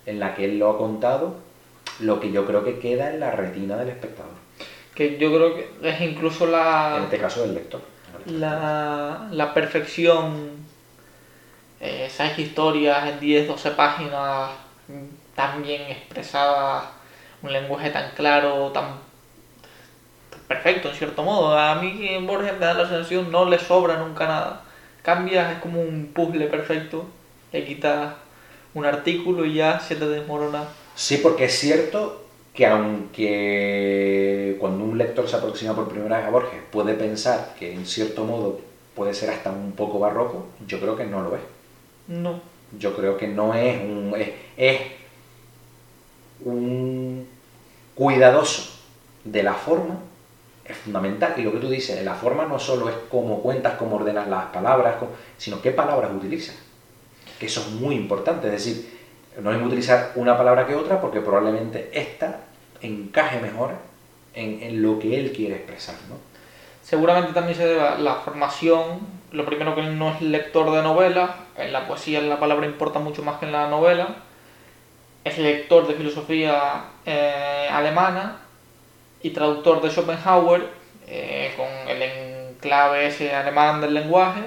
en 0.07 0.19
la 0.21 0.35
que 0.35 0.45
él 0.47 0.59
lo 0.59 0.71
ha 0.71 0.79
contado 0.79 1.37
lo 2.01 2.19
que 2.21 2.31
yo 2.33 2.45
creo 2.45 2.65
que 2.65 2.79
queda 2.79 3.11
en 3.11 3.21
la 3.21 3.31
retina 3.31 3.77
del 3.77 3.89
espectador, 3.91 4.33
Que 4.95 5.17
yo 5.19 5.33
creo 5.35 5.55
que 5.55 5.71
es 5.83 6.01
incluso 6.01 6.45
en 6.45 6.53
la, 6.53 7.01
este 7.05 7.19
caso 7.19 7.43
del 7.43 7.55
lector. 7.55 7.81
la, 8.27 9.29
la 9.31 9.55
perfección. 9.55 10.51
eh, 11.81 12.07
esas 12.07 12.39
historias 12.39 13.09
en 13.09 13.21
10, 13.21 13.49
12 13.49 13.71
páginas 13.73 14.51
tan 15.35 15.63
bien 15.63 15.83
expresadas, 15.83 16.85
un 17.43 17.53
lenguaje 17.53 17.91
tan 17.91 18.13
claro, 18.15 18.71
tan 18.73 18.99
perfecto 20.49 20.89
en 20.89 20.95
cierto 20.95 21.23
modo. 21.23 21.59
A 21.59 21.77
mí 21.77 22.19
Borges 22.27 22.55
me 22.55 22.67
da 22.67 22.75
la 22.75 22.89
sensación 22.89 23.31
no 23.31 23.45
le 23.45 23.59
sobra 23.59 23.97
nunca 23.99 24.27
nada. 24.27 24.63
Cambias, 25.03 25.53
es 25.53 25.59
como 25.61 25.81
un 25.81 26.11
puzzle 26.13 26.47
perfecto, 26.47 27.07
le 27.53 27.65
quitas 27.65 28.15
un 28.75 28.85
artículo 28.85 29.45
y 29.45 29.55
ya 29.55 29.79
se 29.79 29.97
te 29.97 30.07
desmorona. 30.07 30.65
Sí, 30.95 31.19
porque 31.19 31.45
es 31.45 31.59
cierto 31.59 32.25
que 32.53 32.67
aunque 32.67 34.57
cuando 34.59 34.85
un 34.85 34.99
lector 34.99 35.29
se 35.29 35.37
aproxima 35.37 35.75
por 35.75 35.89
primera 35.89 36.19
vez 36.19 36.27
a 36.27 36.31
Borges 36.31 36.61
puede 36.71 36.95
pensar 36.95 37.55
que 37.59 37.73
en 37.73 37.87
cierto 37.87 38.25
modo 38.25 38.61
puede 38.95 39.13
ser 39.13 39.31
hasta 39.31 39.51
un 39.51 39.73
poco 39.73 39.99
barroco, 39.99 40.47
yo 40.67 40.81
creo 40.81 40.97
que 40.97 41.05
no 41.05 41.23
lo 41.23 41.37
es. 41.37 41.43
No. 42.09 42.41
Yo 42.79 42.95
creo 42.97 43.17
que 43.17 43.29
no 43.29 43.55
es 43.55 43.81
un. 43.81 44.15
es, 44.17 44.31
es 44.57 44.81
un 46.45 47.27
cuidadoso 47.95 48.73
de 49.25 49.43
la 49.43 49.55
forma, 49.55 49.97
es 50.65 50.77
fundamental. 50.77 51.35
Y 51.37 51.43
lo 51.43 51.53
que 51.53 51.59
tú 51.59 51.69
dices, 51.69 52.03
la 52.05 52.15
forma 52.15 52.45
no 52.47 52.59
solo 52.59 52.89
es 52.89 52.95
cómo 53.11 53.41
cuentas, 53.43 53.75
cómo 53.79 53.97
ordenas 53.97 54.29
las 54.29 54.47
palabras, 54.47 54.97
cómo- 54.99 55.13
sino 55.39 55.61
qué 55.63 55.71
palabras 55.71 56.11
utilizas. 56.13 56.57
Que 57.41 57.47
eso 57.47 57.61
es 57.61 57.71
muy 57.71 57.95
importante. 57.95 58.47
Es 58.49 58.53
decir, 58.53 58.97
no 59.41 59.53
es 59.53 59.63
utilizar 59.63 60.13
una 60.17 60.37
palabra 60.37 60.67
que 60.67 60.75
otra 60.75 61.01
porque 61.01 61.21
probablemente 61.21 61.91
esta 61.93 62.41
encaje 62.83 63.41
mejor 63.41 63.73
en, 64.35 64.63
en 64.63 64.83
lo 64.83 64.99
que 64.99 65.19
él 65.19 65.33
quiere 65.33 65.57
expresar. 65.57 65.95
¿no? 66.09 66.17
Seguramente 66.83 67.33
también 67.33 67.57
se 67.57 67.67
debe 67.67 67.81
a 67.81 67.99
la 67.99 68.17
formación. 68.17 69.01
Lo 69.33 69.45
primero 69.45 69.75
que 69.75 69.81
él 69.83 69.99
no 69.99 70.11
es 70.15 70.21
lector 70.23 70.71
de 70.73 70.83
novelas. 70.83 71.31
En 71.59 71.73
la 71.73 71.87
poesía 71.87 72.21
la 72.21 72.39
palabra 72.39 72.67
importa 72.67 72.99
mucho 72.99 73.23
más 73.23 73.39
que 73.39 73.47
en 73.47 73.53
la 73.53 73.69
novela. 73.69 74.09
Es 75.25 75.39
lector 75.39 75.87
de 75.87 75.95
filosofía 75.95 76.85
eh, 77.05 77.69
alemana 77.71 78.39
y 79.23 79.31
traductor 79.31 79.81
de 79.83 79.91
Schopenhauer 79.91 80.69
eh, 81.07 81.55
con 81.57 81.67
el 81.89 82.03
enclave 82.03 83.07
ese 83.07 83.35
alemán 83.35 83.81
del 83.81 83.95
lenguaje. 83.95 84.43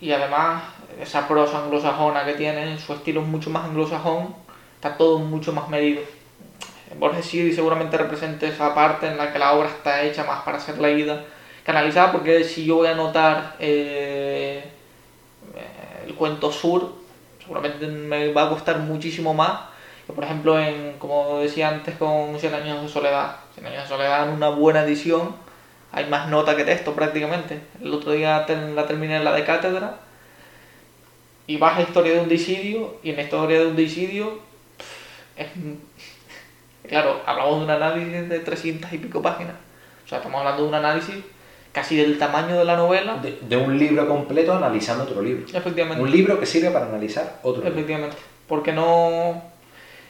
Y 0.00 0.12
además 0.12 0.62
esa 1.00 1.26
prosa 1.26 1.64
anglosajona 1.64 2.24
que 2.24 2.34
tiene, 2.34 2.78
su 2.78 2.92
estilo 2.92 3.20
es 3.20 3.26
mucho 3.26 3.50
más 3.50 3.64
anglosajón, 3.64 4.34
está 4.74 4.96
todo 4.96 5.18
mucho 5.18 5.52
más 5.52 5.68
medido. 5.68 6.02
Borges 6.98 7.26
sí 7.26 7.52
seguramente 7.52 7.98
representa 7.98 8.46
esa 8.46 8.74
parte 8.74 9.06
en 9.06 9.18
la 9.18 9.32
que 9.32 9.38
la 9.38 9.52
obra 9.52 9.68
está 9.68 10.02
hecha 10.02 10.24
más 10.24 10.42
para 10.42 10.60
ser 10.60 10.78
leída 10.78 11.24
que 11.64 11.70
analizada, 11.72 12.12
porque 12.12 12.44
si 12.44 12.64
yo 12.64 12.76
voy 12.76 12.86
a 12.86 12.92
anotar 12.92 13.56
eh, 13.58 14.62
eh, 14.62 14.70
el 16.06 16.14
cuento 16.14 16.52
sur, 16.52 16.92
seguramente 17.40 17.86
me 17.86 18.32
va 18.32 18.44
a 18.44 18.48
costar 18.48 18.78
muchísimo 18.78 19.34
más 19.34 19.76
que, 20.06 20.12
por 20.12 20.24
ejemplo, 20.24 20.58
en, 20.58 20.98
como 20.98 21.38
decía 21.40 21.68
antes, 21.68 21.96
con 21.96 22.38
100 22.38 22.54
años 22.54 22.82
de 22.82 22.88
soledad. 22.88 23.36
100 23.54 23.66
años 23.66 23.82
de 23.82 23.88
soledad 23.88 24.28
en 24.28 24.34
una 24.34 24.50
buena 24.50 24.84
edición 24.84 25.34
hay 25.92 26.06
más 26.06 26.28
nota 26.28 26.56
que 26.56 26.64
texto 26.64 26.94
prácticamente. 26.94 27.60
El 27.82 27.92
otro 27.92 28.12
día 28.12 28.46
la 28.48 28.86
terminé 28.86 29.16
en 29.16 29.24
la 29.24 29.32
de 29.32 29.44
cátedra 29.44 29.98
y 31.46 31.56
vas 31.56 31.78
a 31.78 31.82
historia 31.82 32.14
de 32.14 32.20
un 32.20 32.28
disidio 32.28 32.98
y 33.02 33.10
en 33.10 33.20
historia 33.20 33.60
de 33.60 33.66
un 33.66 33.76
disidio 33.76 34.40
es 35.36 35.48
Claro, 36.88 37.20
hablamos 37.26 37.58
de 37.58 37.64
un 37.64 37.70
análisis 37.70 38.28
de 38.28 38.38
300 38.38 38.92
y 38.92 38.98
pico 38.98 39.20
páginas. 39.20 39.54
O 40.04 40.08
sea, 40.08 40.18
estamos 40.18 40.38
hablando 40.38 40.62
de 40.62 40.68
un 40.68 40.74
análisis 40.76 41.16
casi 41.76 41.94
del 41.94 42.16
tamaño 42.16 42.56
de 42.56 42.64
la 42.64 42.74
novela. 42.74 43.18
De, 43.18 43.38
de 43.38 43.54
un 43.54 43.78
libro 43.78 44.08
completo 44.08 44.54
analizando 44.54 45.04
otro 45.04 45.20
libro. 45.20 45.44
Efectivamente. 45.52 46.02
Un 46.02 46.10
libro 46.10 46.40
que 46.40 46.46
sirve 46.46 46.70
para 46.70 46.86
analizar 46.86 47.38
otro 47.42 47.62
libro. 47.62 47.76
Efectivamente. 47.76 48.16
Porque 48.48 48.72
no. 48.72 49.42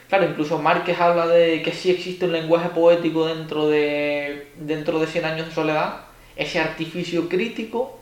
Claro, 0.08 0.26
incluso 0.26 0.60
Márquez 0.60 1.00
habla 1.00 1.26
de 1.26 1.62
que 1.62 1.72
sí 1.72 1.90
existe 1.90 2.26
un 2.26 2.30
lenguaje 2.30 2.68
poético 2.68 3.26
dentro 3.26 3.66
de, 3.66 4.46
dentro 4.54 5.00
de 5.00 5.08
100 5.08 5.24
años 5.24 5.48
de 5.48 5.54
soledad. 5.54 6.02
Ese 6.36 6.60
artificio 6.60 7.28
crítico 7.28 7.98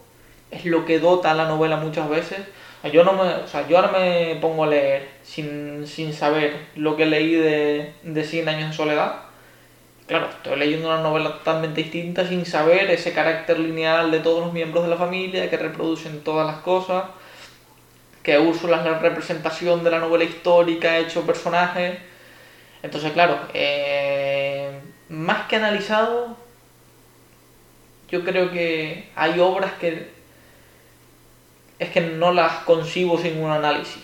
es 0.51 0.67
lo 0.67 0.85
que 0.85 0.99
dota 0.99 1.31
a 1.31 1.35
la 1.35 1.49
novela 1.49 1.79
muchas 1.79 2.11
veces. 2.11 2.41
Yo, 2.93 3.03
no 3.03 3.15
me, 3.15 3.23
o 3.23 3.47
sea, 3.47 3.67
yo 3.67 3.79
ahora 3.79 3.99
me 3.99 4.37
pongo 4.43 4.65
a 4.65 4.67
leer 4.67 5.09
sin, 5.23 5.87
sin 5.87 6.13
saber 6.13 6.55
lo 6.77 6.97
que 6.97 7.07
leí 7.07 7.33
de, 7.33 7.95
de 8.03 8.25
100 8.25 8.47
años 8.47 8.71
de 8.73 8.77
soledad. 8.77 9.23
Claro, 10.07 10.29
estoy 10.29 10.59
leyendo 10.59 10.89
una 10.89 11.01
novela 11.01 11.39
totalmente 11.39 11.83
distinta 11.83 12.29
sin 12.29 12.45
saber 12.45 12.91
ese 12.91 13.15
carácter 13.15 13.59
lineal 13.59 14.11
de 14.11 14.21
todos 14.21 14.45
los 14.45 14.53
miembros 14.53 14.85
de 14.85 14.91
la 14.91 14.97
familia 14.97 15.49
que 15.49 15.57
reproducen 15.57 16.21
todas 16.23 16.47
las 16.47 16.59
cosas. 16.59 17.05
que 18.23 18.39
Úrsula 18.39 18.79
es 18.79 18.85
la 18.85 18.99
representación 18.99 19.85
de 19.85 19.91
la 19.91 19.99
novela 20.01 20.25
histórica, 20.25 20.99
hecho 20.99 21.27
personaje. 21.27 21.99
Entonces, 22.83 23.13
claro, 23.13 23.39
eh, 23.55 24.79
más 25.09 25.47
que 25.49 25.57
analizado, 25.57 26.37
yo 28.11 28.25
creo 28.25 28.51
que 28.51 29.09
hay 29.17 29.41
obras 29.41 29.73
que 29.75 30.09
es 31.79 31.91
que 31.91 32.01
no 32.03 32.33
las 32.33 32.65
concibo 32.65 33.19
sin 33.19 33.39
un 33.43 33.51
análisis. 33.51 34.03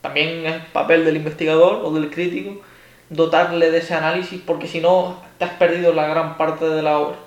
También 0.00 0.46
es 0.46 0.64
papel 0.66 1.04
del 1.04 1.16
investigador 1.16 1.84
o 1.84 1.92
del 1.92 2.10
crítico 2.10 2.62
dotarle 3.08 3.70
de 3.70 3.78
ese 3.78 3.94
análisis 3.94 4.40
porque 4.44 4.66
si 4.66 4.80
no 4.80 5.25
te 5.38 5.44
has 5.44 5.52
perdido 5.52 5.92
la 5.92 6.06
gran 6.06 6.36
parte 6.36 6.64
de 6.64 6.82
la 6.82 6.98
obra. 6.98 7.18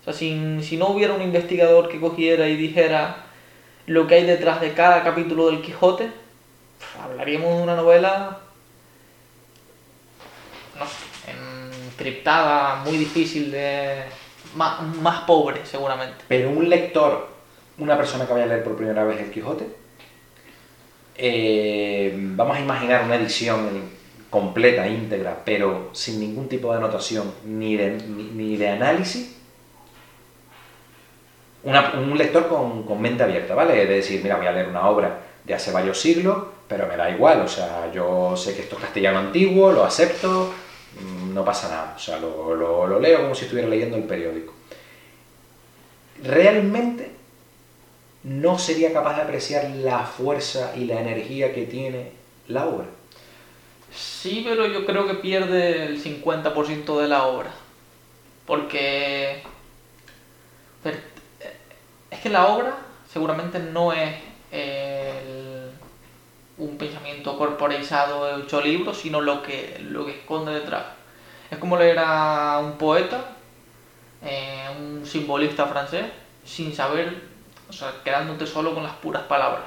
O 0.00 0.04
sea, 0.04 0.12
si, 0.12 0.62
si 0.62 0.76
no 0.76 0.88
hubiera 0.88 1.14
un 1.14 1.22
investigador 1.22 1.88
que 1.88 2.00
cogiera 2.00 2.48
y 2.48 2.56
dijera 2.56 3.24
lo 3.86 4.06
que 4.06 4.16
hay 4.16 4.24
detrás 4.24 4.60
de 4.60 4.72
cada 4.72 5.02
capítulo 5.02 5.46
del 5.46 5.62
Quijote, 5.62 6.10
hablaríamos 7.02 7.56
de 7.56 7.62
una 7.62 7.76
novela, 7.76 8.38
no 10.78 10.86
sé, 10.86 11.32
encriptada, 11.92 12.82
muy 12.84 12.96
difícil 12.96 13.50
de... 13.50 14.04
Más, 14.54 14.80
más 14.80 15.22
pobre, 15.22 15.66
seguramente. 15.66 16.24
Pero 16.28 16.50
un 16.50 16.68
lector, 16.68 17.28
una 17.78 17.96
persona 17.96 18.26
que 18.26 18.32
vaya 18.32 18.44
a 18.44 18.48
leer 18.48 18.64
por 18.64 18.76
primera 18.76 19.04
vez 19.04 19.20
el 19.20 19.30
Quijote, 19.30 19.66
eh, 21.18 22.14
vamos 22.16 22.56
a 22.56 22.60
imaginar 22.60 23.04
una 23.04 23.16
edición 23.16 23.95
completa, 24.30 24.86
íntegra, 24.86 25.42
pero 25.44 25.90
sin 25.92 26.20
ningún 26.20 26.48
tipo 26.48 26.70
de 26.70 26.78
anotación 26.78 27.32
ni 27.44 27.76
de, 27.76 28.68
análisis, 28.68 29.36
un 31.64 32.18
lector 32.18 32.48
con, 32.48 33.00
mente 33.00 33.22
abierta, 33.22 33.54
¿vale? 33.54 33.74
De 33.74 33.86
decir, 33.86 34.20
mira, 34.22 34.36
voy 34.36 34.46
a 34.46 34.52
leer 34.52 34.68
una 34.68 34.88
obra 34.88 35.20
de 35.44 35.54
hace 35.54 35.70
varios 35.70 36.00
siglos, 36.00 36.44
pero 36.68 36.86
me 36.86 36.96
da 36.96 37.10
igual, 37.10 37.40
o 37.42 37.48
sea, 37.48 37.90
yo 37.92 38.36
sé 38.36 38.54
que 38.54 38.62
esto 38.62 38.76
es 38.76 38.82
castellano 38.82 39.18
antiguo, 39.18 39.72
lo 39.72 39.84
acepto, 39.84 40.52
mm, 41.00 41.32
no 41.32 41.44
pasa 41.44 41.68
nada, 41.68 41.94
o 41.96 41.98
sea, 41.98 42.18
lo, 42.18 42.54
lo 42.54 43.00
leo 43.00 43.22
como 43.22 43.34
si 43.34 43.44
estuviera 43.44 43.68
leyendo 43.68 43.96
el 43.96 44.04
periódico. 44.04 44.52
Realmente 46.22 47.10
no 48.26 48.58
sería 48.58 48.92
capaz 48.92 49.16
de 49.16 49.22
apreciar 49.22 49.70
la 49.70 50.00
fuerza 50.00 50.72
y 50.76 50.86
la 50.86 51.00
energía 51.00 51.54
que 51.54 51.64
tiene 51.64 52.10
la 52.48 52.66
obra. 52.66 52.86
Sí, 53.96 54.42
pero 54.46 54.66
yo 54.66 54.84
creo 54.84 55.06
que 55.06 55.14
pierde 55.14 55.86
el 55.86 56.02
50% 56.02 57.00
de 57.00 57.08
la 57.08 57.24
obra. 57.24 57.50
Porque... 58.46 59.42
Es 62.10 62.20
que 62.20 62.28
la 62.28 62.46
obra 62.46 62.76
seguramente 63.10 63.58
no 63.58 63.92
es 63.92 64.14
un 66.58 66.78
pensamiento 66.78 67.36
corporeizado 67.36 68.26
de 68.26 68.42
ocho 68.42 68.60
libros, 68.60 68.98
sino 68.98 69.20
lo 69.20 69.42
que, 69.42 69.78
lo 69.82 70.06
que 70.06 70.12
esconde 70.12 70.52
detrás. 70.52 70.84
Es 71.50 71.58
como 71.58 71.76
leer 71.76 71.98
a 71.98 72.58
un 72.58 72.78
poeta, 72.78 73.36
eh, 74.22 74.66
un 74.78 75.06
simbolista 75.06 75.66
francés, 75.66 76.06
sin 76.44 76.74
saber, 76.74 77.22
o 77.68 77.72
sea, 77.72 77.92
quedándote 78.04 78.46
solo 78.46 78.74
con 78.74 78.82
las 78.82 78.94
puras 78.94 79.22
palabras. 79.24 79.64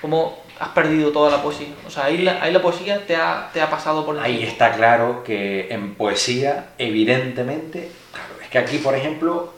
Como 0.00 0.42
has 0.58 0.68
perdido 0.70 1.12
toda 1.12 1.30
la 1.30 1.42
poesía. 1.42 1.68
O 1.86 1.90
sea, 1.90 2.06
ahí 2.06 2.18
la, 2.18 2.42
ahí 2.42 2.52
la 2.52 2.62
poesía 2.62 3.06
te 3.06 3.16
ha, 3.16 3.50
te 3.52 3.60
ha 3.60 3.70
pasado 3.70 4.04
por 4.04 4.18
Ahí 4.18 4.42
está 4.42 4.72
claro 4.72 5.22
que 5.22 5.72
en 5.72 5.94
poesía, 5.94 6.70
evidentemente, 6.78 7.90
claro, 8.12 8.34
es 8.42 8.48
que 8.48 8.58
aquí, 8.58 8.78
por 8.78 8.94
ejemplo, 8.94 9.52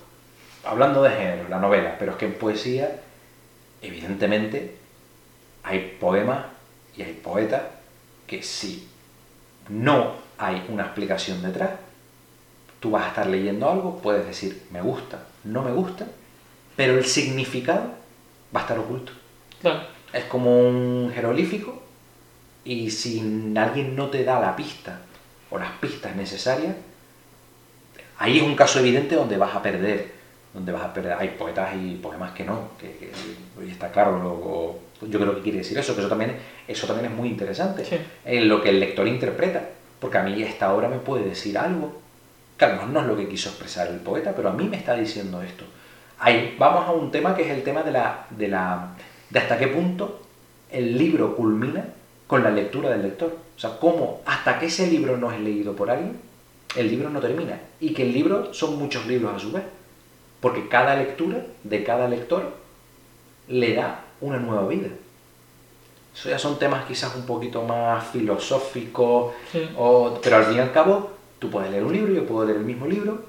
hablando 0.65 1.03
de 1.03 1.11
género, 1.11 1.49
la 1.49 1.59
novela, 1.59 1.97
pero 1.99 2.13
es 2.13 2.19
que 2.19 2.27
en 2.27 2.35
poesía, 2.35 3.01
evidentemente, 3.81 4.77
hay 5.63 5.97
poemas 6.01 6.47
y 6.97 7.03
hay 7.03 7.13
poetas 7.15 7.63
que 8.27 8.43
si 8.43 8.89
no 9.69 10.15
hay 10.39 10.65
una 10.69 10.85
explicación 10.85 11.43
detrás, 11.43 11.71
tú 12.79 12.91
vas 12.91 13.05
a 13.05 13.09
estar 13.09 13.27
leyendo 13.27 13.71
algo, 13.71 14.01
puedes 14.03 14.27
decir, 14.27 14.63
me 14.71 14.83
gusta, 14.83 15.25
no 15.45 15.63
me 15.63 15.73
gusta, 15.73 16.07
pero 16.77 16.95
el 16.99 17.05
significado 17.05 17.93
va 18.55 18.61
a 18.61 18.63
estar 18.63 18.79
oculto. 18.79 19.13
Claro 19.61 20.00
es 20.12 20.25
como 20.25 20.59
un 20.59 21.12
jeroglífico 21.14 21.81
y 22.64 22.90
si 22.90 23.20
alguien 23.57 23.96
no 23.96 24.09
te 24.09 24.25
da 24.25 24.40
la 24.40 24.57
pista 24.57 25.01
o 25.51 25.59
las 25.59 25.73
pistas 25.73 26.14
necesarias, 26.16 26.77
ahí 28.18 28.38
es 28.38 28.42
un 28.42 28.55
caso 28.55 28.79
evidente 28.81 29.14
donde 29.14 29.37
vas 29.37 29.55
a 29.55 29.62
perder, 29.62 30.12
donde 30.53 30.73
vas 30.73 30.83
a 30.83 30.92
perder. 30.92 31.14
Hay 31.14 31.29
poetas 31.29 31.75
y 31.75 31.96
poemas 31.96 32.33
que 32.33 32.44
no, 32.44 32.70
que, 32.79 33.11
está 33.68 33.90
claro, 33.90 34.79
yo 35.01 35.18
creo 35.18 35.37
que 35.37 35.42
quiere 35.42 35.59
decir 35.59 35.79
eso, 35.79 35.94
que 35.94 36.01
eso 36.01 36.09
también, 36.09 36.37
eso 36.68 36.87
también 36.87 37.11
es 37.11 37.16
muy 37.16 37.29
interesante, 37.29 37.85
en 38.25 38.49
lo 38.49 38.62
que 38.62 38.68
el 38.70 38.81
lector 38.81 39.09
interpreta, 39.09 39.68
porque 39.99 40.18
a 40.18 40.23
mí 40.23 40.42
esta 40.42 40.73
obra 40.75 40.88
me 40.88 40.99
puede 40.99 41.25
decir 41.25 41.57
algo. 41.57 42.01
Claro, 42.57 42.87
no 42.87 43.01
es 43.01 43.07
lo 43.07 43.16
que 43.16 43.27
quiso 43.27 43.49
expresar 43.49 43.88
el 43.88 44.01
poeta, 44.01 44.35
pero 44.37 44.51
a 44.51 44.53
mí 44.53 44.68
me 44.68 44.77
está 44.77 44.94
diciendo 44.94 45.40
esto. 45.40 45.64
Ahí 46.18 46.55
vamos 46.59 46.87
a 46.87 46.92
un 46.92 47.11
tema 47.11 47.35
que 47.35 47.42
es 47.42 47.49
el 47.49 47.62
tema 47.62 47.83
de 47.83 47.92
la, 47.92 48.27
de 48.29 48.49
la 48.49 48.90
de 49.31 49.38
hasta 49.38 49.59
qué 49.59 49.69
punto 49.69 50.21
el 50.71 50.99
libro 50.99 51.37
culmina 51.37 51.85
con 52.27 52.43
la 52.43 52.51
lectura 52.51 52.90
del 52.90 53.03
lector. 53.03 53.37
O 53.57 53.61
sea, 53.61 53.79
cómo 53.79 54.21
hasta 54.27 54.59
que 54.59 54.66
ese 54.66 54.87
libro 54.87 55.16
no 55.16 55.33
es 55.33 55.40
leído 55.40 55.75
por 55.75 55.90
alguien, 55.90 56.21
el 56.77 56.88
libro 56.88 57.11
no 57.11 57.21
termina. 57.21 57.61
Y 57.81 57.93
que 57.95 58.03
el 58.03 58.12
libro 58.12 58.55
son 58.55 58.79
muchos 58.79 59.07
libros 59.07 59.35
a 59.35 59.38
su 59.38 59.53
vez. 59.53 59.64
Porque 60.40 60.69
cada 60.69 60.97
lectura 60.97 61.45
de 61.64 61.85
cada 61.85 62.09
lector 62.09 62.55
le 63.49 63.75
da 63.75 64.05
una 64.21 64.38
nueva 64.38 64.66
vida. 64.69 64.88
Eso 66.14 66.29
ya 66.29 66.38
son 66.38 66.59
temas 66.59 66.85
quizás 66.87 67.14
un 67.14 67.25
poquito 67.25 67.62
más 67.62 68.07
filosóficos, 68.09 69.33
pero 70.23 70.37
al 70.37 70.45
fin 70.45 70.57
y 70.57 70.61
al 70.61 70.73
cabo 70.73 71.11
tú 71.38 71.51
puedes 71.51 71.71
leer 71.71 71.85
un 71.85 71.93
libro, 71.93 72.12
yo 72.12 72.27
puedo 72.27 72.45
leer 72.45 72.59
el 72.59 72.64
mismo 72.64 72.87
libro, 72.87 73.23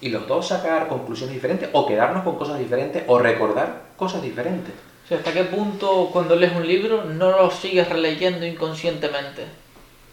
y 0.00 0.10
los 0.10 0.28
dos 0.28 0.46
sacar 0.46 0.88
conclusiones 0.88 1.34
diferentes, 1.34 1.70
o 1.72 1.86
quedarnos 1.86 2.22
con 2.22 2.36
cosas 2.36 2.58
diferentes, 2.58 3.02
o 3.06 3.18
recordar 3.18 3.86
cosas 3.96 4.22
diferentes. 4.22 4.74
¿Hasta 5.08 5.32
qué 5.32 5.44
punto 5.44 6.10
cuando 6.12 6.34
lees 6.34 6.54
un 6.56 6.66
libro 6.66 7.04
no 7.04 7.30
lo 7.30 7.50
sigues 7.50 7.88
releyendo 7.88 8.44
inconscientemente? 8.44 9.44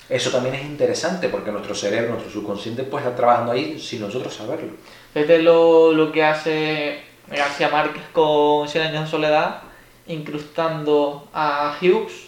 Eso 0.08 0.30
también 0.30 0.54
es 0.54 0.66
interesante 0.66 1.30
porque 1.30 1.52
nuestro 1.52 1.74
cerebro, 1.74 2.12
nuestro 2.12 2.32
subconsciente 2.32 2.84
puede 2.84 3.06
estar 3.06 3.18
trabajando 3.18 3.54
ahí 3.54 3.80
sin 3.80 4.02
nosotros 4.02 4.36
saberlo. 4.36 4.74
Desde 5.14 5.42
lo, 5.42 5.94
lo 5.94 6.12
que 6.12 6.24
hace 6.24 7.02
García 7.28 7.70
Márquez 7.70 8.04
con 8.12 8.68
Cien 8.68 8.86
años 8.86 9.06
de 9.06 9.10
soledad, 9.10 9.62
incrustando 10.06 11.28
a 11.34 11.76
Hughes 11.82 12.28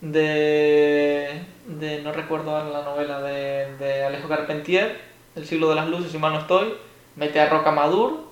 de, 0.00 1.42
de 1.66 2.02
no 2.02 2.12
recuerdo 2.12 2.52
la 2.72 2.82
novela 2.82 3.20
de, 3.20 3.76
de 3.76 4.04
Alejo 4.04 4.28
Carpentier, 4.28 5.00
El 5.36 5.46
siglo 5.46 5.68
de 5.68 5.76
las 5.76 5.88
luces, 5.88 6.10
si 6.10 6.18
mal 6.18 6.32
no 6.32 6.40
estoy, 6.40 6.74
mete 7.14 7.38
a 7.38 7.48
Rocamadur 7.48 8.26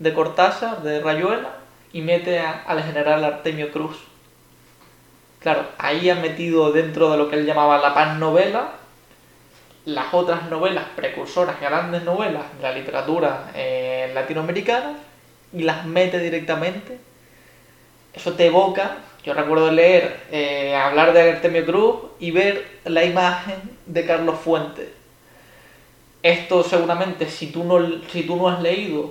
de 0.00 0.12
Cortázar, 0.12 0.82
de 0.82 1.00
Rayuela, 1.00 1.61
y 1.92 2.00
mete 2.00 2.38
al 2.38 2.82
general 2.82 3.24
Artemio 3.24 3.70
Cruz. 3.70 3.96
Claro, 5.40 5.66
ahí 5.78 6.08
ha 6.08 6.14
metido 6.14 6.72
dentro 6.72 7.10
de 7.10 7.18
lo 7.18 7.28
que 7.28 7.36
él 7.36 7.46
llamaba 7.46 7.78
la 7.78 7.94
pan 7.94 8.20
novela 8.20 8.72
las 9.84 10.14
otras 10.14 10.48
novelas 10.48 10.84
precursoras, 10.94 11.60
grandes 11.60 12.04
novelas 12.04 12.44
de 12.56 12.62
la 12.62 12.72
literatura 12.72 13.50
eh, 13.54 14.10
latinoamericana 14.14 14.94
y 15.52 15.62
las 15.62 15.84
mete 15.86 16.18
directamente. 16.18 16.98
Eso 18.14 18.34
te 18.34 18.46
evoca, 18.46 18.98
yo 19.24 19.34
recuerdo 19.34 19.70
leer, 19.72 20.20
eh, 20.30 20.76
hablar 20.76 21.12
de 21.12 21.32
Artemio 21.32 21.64
Cruz 21.64 21.96
y 22.20 22.30
ver 22.30 22.64
la 22.84 23.04
imagen 23.04 23.56
de 23.86 24.06
Carlos 24.06 24.38
Fuentes. 24.38 24.88
Esto 26.22 26.62
seguramente 26.62 27.28
si 27.28 27.50
tú 27.50 27.64
no, 27.64 28.02
si 28.08 28.22
tú 28.22 28.36
no 28.36 28.48
has 28.48 28.62
leído 28.62 29.10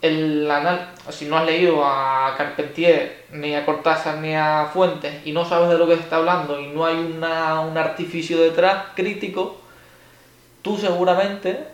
el 0.00 0.50
anal 0.50 0.92
si 1.10 1.26
no 1.26 1.38
has 1.38 1.46
leído 1.46 1.84
a 1.84 2.34
Carpentier, 2.36 3.24
ni 3.32 3.54
a 3.54 3.64
Cortázar, 3.64 4.18
ni 4.18 4.34
a 4.34 4.70
Fuentes, 4.72 5.26
y 5.26 5.32
no 5.32 5.44
sabes 5.44 5.68
de 5.70 5.78
lo 5.78 5.86
que 5.86 5.96
se 5.96 6.02
está 6.02 6.16
hablando, 6.16 6.60
y 6.60 6.68
no 6.68 6.84
hay 6.84 6.96
una, 6.96 7.60
un 7.60 7.76
artificio 7.76 8.40
detrás 8.40 8.86
crítico, 8.94 9.58
tú 10.62 10.76
seguramente 10.76 11.66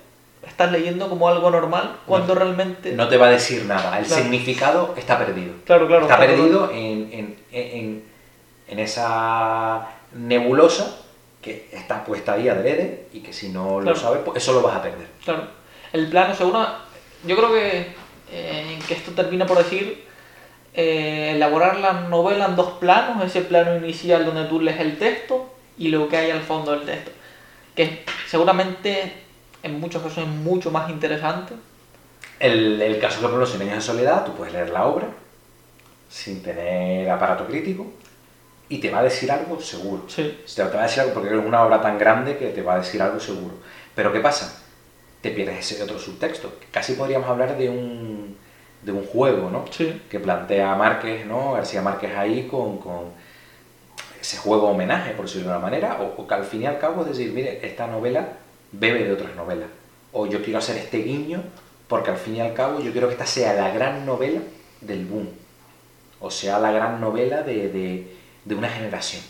estás 0.47 0.71
leyendo 0.71 1.09
como 1.09 1.29
algo 1.29 1.51
normal 1.51 1.97
cuando 2.07 2.35
realmente... 2.35 2.93
No 2.93 3.09
te 3.09 3.17
va 3.17 3.27
a 3.27 3.31
decir 3.31 3.65
nada, 3.65 3.99
el 3.99 4.07
significado 4.07 4.95
está 4.97 5.19
perdido. 5.19 5.55
Claro, 5.65 5.87
claro. 5.87 6.03
Está 6.03 6.19
perdido 6.19 6.71
en, 6.71 7.11
en, 7.13 7.37
en, 7.51 8.05
en, 8.69 8.79
esa 8.79 9.89
nebulosa 10.13 10.99
que 11.43 11.69
está 11.73 12.05
puesta 12.05 12.35
ahí 12.35 12.49
adrede 12.49 13.09
y 13.13 13.21
que 13.21 13.33
si 13.33 13.49
no 13.49 13.81
lo 13.81 13.97
sabes, 13.97 14.21
pues 14.25 14.43
eso 14.43 14.53
lo 14.53 14.63
vas 14.63 14.77
a 14.77 14.83
perder. 14.83 15.09
Claro. 15.25 15.49
El 15.93 16.09
plano 16.09 16.35
seguro... 16.35 16.67
Yo 17.27 17.37
creo 17.37 17.55
que 17.55 18.04
eh, 18.31 18.79
que 18.87 18.95
esto 18.95 19.13
termina 19.13 19.47
por 19.47 19.59
decir 19.59 20.05
eh, 20.75 21.33
elaborar 21.37 21.79
la 21.79 21.93
novela 21.93 22.47
en 22.47 22.57
dos 22.57 22.79
planos, 22.79 23.25
ese 23.25 23.43
plano 23.43 23.77
inicial 23.77 24.25
donde 24.25 24.45
tú 24.45 24.61
lees 24.61 24.81
el 24.81 24.99
texto 24.99 25.55
y 25.79 25.89
lo 25.89 26.09
que 26.09 26.17
hay 26.17 26.31
al 26.31 26.43
fondo 26.43 26.73
del 26.73 26.85
texto, 26.85 27.11
que 27.75 28.05
seguramente 28.29 29.13
en 29.63 29.81
muchos 29.81 30.03
casos 30.03 30.19
es 30.19 30.29
mucho 30.29 30.71
más 30.71 30.91
interesante. 30.91 31.55
El, 32.41 32.81
el 32.83 32.99
caso, 32.99 33.21
por 33.21 33.31
ejemplo, 33.31 33.47
si 33.47 33.59
venías 33.59 33.77
en 33.77 33.83
soledad, 33.83 34.25
tú 34.25 34.35
puedes 34.35 34.53
leer 34.53 34.71
la 34.71 34.87
obra 34.87 35.09
sin 36.09 36.43
tener 36.43 37.09
aparato 37.11 37.47
crítico 37.47 37.87
y 38.69 38.79
te 38.79 38.91
va 38.91 39.01
a 39.01 39.03
decir 39.05 39.31
algo 39.31 39.61
seguro. 39.61 40.05
Sí. 40.09 40.45
Te 40.55 40.63
va 40.65 40.81
a 40.81 40.83
decir 40.83 41.01
algo 41.01 41.15
porque 41.15 41.29
es 41.35 41.45
una 41.45 41.65
obra 41.65 41.81
tan 41.81 41.99
grande 41.99 42.37
que 42.37 42.49
te 42.49 42.63
va 42.63 42.75
a 42.75 42.79
decir 42.79 43.01
algo 43.03 43.21
seguro. 43.21 43.55
Pero 43.95 44.13
¿qué 44.13 44.21
pasa? 44.21 44.64
Te 45.25 45.31
pierdes 45.31 45.59
ese 45.73 45.83
otro 45.83 45.99
subtexto. 45.99 46.53
Casi 46.71 46.93
podríamos 46.93 47.27
hablar 47.31 47.57
de 47.57 47.71
un, 47.71 48.37
de 48.83 48.93
un 48.93 49.07
juego, 49.07 49.49
¿no? 49.49 49.65
Sí. 49.71 50.03
Que 50.11 50.21
plantea 50.21 50.75
Márquez, 50.75 51.25
¿no? 51.25 51.53
García 51.55 51.81
Márquez 51.81 52.15
ahí 52.15 52.47
con, 52.47 52.77
con 52.77 53.05
ese 54.21 54.37
juego 54.37 54.69
homenaje, 54.69 55.13
por 55.13 55.25
decirlo 55.25 55.49
de 55.49 55.57
una 55.57 55.65
manera, 55.65 55.99
o, 56.03 56.21
o 56.23 56.27
que 56.29 56.35
al 56.35 56.45
fin 56.45 56.63
y 56.63 56.67
al 56.67 56.79
cabo 56.79 57.01
es 57.03 57.09
decir, 57.09 57.33
mire, 57.33 57.61
esta 57.67 57.87
novela 57.87 58.29
bebe 58.73 59.05
de 59.05 59.13
otras 59.15 59.35
novelas. 59.35 59.69
O 60.13 60.27
yo 60.27 60.43
quiero 60.43 60.59
hacer 60.59 60.77
este 60.77 60.99
guiño 60.99 61.43
porque 61.89 62.11
al 62.11 62.19
fin 62.19 62.37
y 62.37 62.41
al 62.43 62.53
cabo 62.53 62.81
yo 62.81 62.93
quiero 62.93 63.07
que 63.09 63.15
esta 63.15 63.27
sea 63.27 63.55
la 63.55 63.71
gran 63.71 64.05
novela 64.05 64.41
del 64.83 65.07
boom. 65.07 65.29
O 66.21 66.31
sea, 66.31 66.59
la 66.59 66.71
gran 66.71 67.01
novela 67.01 67.43
de, 67.43 67.69
de- 67.71 68.15
de 68.45 68.55
una 68.55 68.69
generación, 68.69 69.23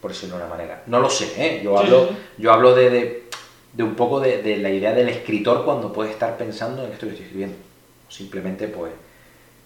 por 0.00 0.12
decirlo 0.12 0.36
de 0.38 0.42
una 0.44 0.50
manera. 0.54 0.82
No 0.86 1.00
lo 1.00 1.10
sé, 1.10 1.26
¿eh? 1.36 1.60
Yo 1.64 1.76
hablo, 1.76 2.06
sí. 2.08 2.16
yo 2.38 2.52
hablo 2.52 2.72
de, 2.76 2.90
de, 2.90 3.28
de 3.72 3.82
un 3.82 3.94
poco 3.94 4.20
de, 4.20 4.42
de 4.42 4.56
la 4.56 4.70
idea 4.70 4.92
del 4.92 5.08
escritor 5.08 5.64
cuando 5.64 5.92
puede 5.92 6.10
estar 6.10 6.36
pensando 6.36 6.84
en 6.84 6.92
esto 6.92 7.06
que 7.06 7.12
estoy 7.12 7.24
escribiendo. 7.26 7.56
Simplemente, 8.08 8.68
pues, 8.68 8.92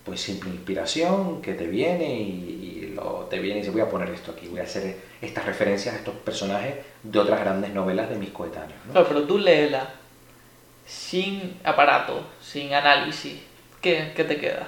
pues 0.04 0.20
simple 0.20 0.50
inspiración 0.50 1.40
que 1.40 1.54
te 1.54 1.66
viene 1.66 2.12
y, 2.20 2.88
y 2.90 2.92
lo, 2.94 3.26
te 3.30 3.38
viene 3.38 3.58
y 3.58 3.60
dice 3.60 3.70
voy 3.70 3.80
a 3.82 3.88
poner 3.88 4.10
esto 4.10 4.32
aquí, 4.32 4.48
voy 4.48 4.60
a 4.60 4.64
hacer 4.64 4.96
estas 5.20 5.46
referencias 5.46 5.94
a 5.94 5.98
estos 5.98 6.14
personajes 6.16 6.74
de 7.04 7.18
otras 7.18 7.40
grandes 7.40 7.72
novelas 7.72 8.10
de 8.10 8.16
mis 8.16 8.30
coetáneos. 8.30 8.78
¿no? 8.86 8.92
Claro, 8.92 9.06
pero 9.08 9.22
tú 9.22 9.38
léela 9.38 9.88
sin 10.86 11.58
aparato, 11.64 12.20
sin 12.42 12.74
análisis. 12.74 13.40
¿Qué, 13.80 14.12
qué 14.14 14.24
te 14.24 14.36
queda? 14.38 14.66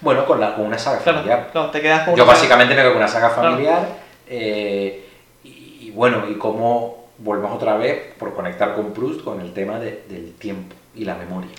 Bueno, 0.00 0.26
con, 0.26 0.40
la, 0.40 0.54
con 0.54 0.66
una 0.66 0.78
saga 0.78 0.98
Claro, 1.02 1.18
familiar. 1.18 1.48
claro, 1.52 1.70
te 1.70 1.80
quedas 1.80 2.04
con 2.06 2.16
Yo 2.16 2.26
básicamente 2.26 2.74
me 2.74 2.80
quedo 2.80 2.90
con 2.92 2.98
una 2.98 3.08
saga 3.08 3.30
familiar 3.30 3.86
eh, 4.28 5.04
y, 5.44 5.48
y 5.82 5.90
bueno, 5.94 6.24
y 6.28 6.34
cómo 6.36 7.05
volvemos 7.18 7.52
otra 7.56 7.76
vez 7.76 8.14
por 8.18 8.34
conectar 8.34 8.74
con 8.74 8.92
Proust 8.92 9.22
con 9.22 9.40
el 9.40 9.52
tema 9.52 9.78
de- 9.78 10.04
del 10.08 10.32
tiempo 10.34 10.74
y 10.94 11.04
la 11.04 11.14
memoria. 11.14 11.50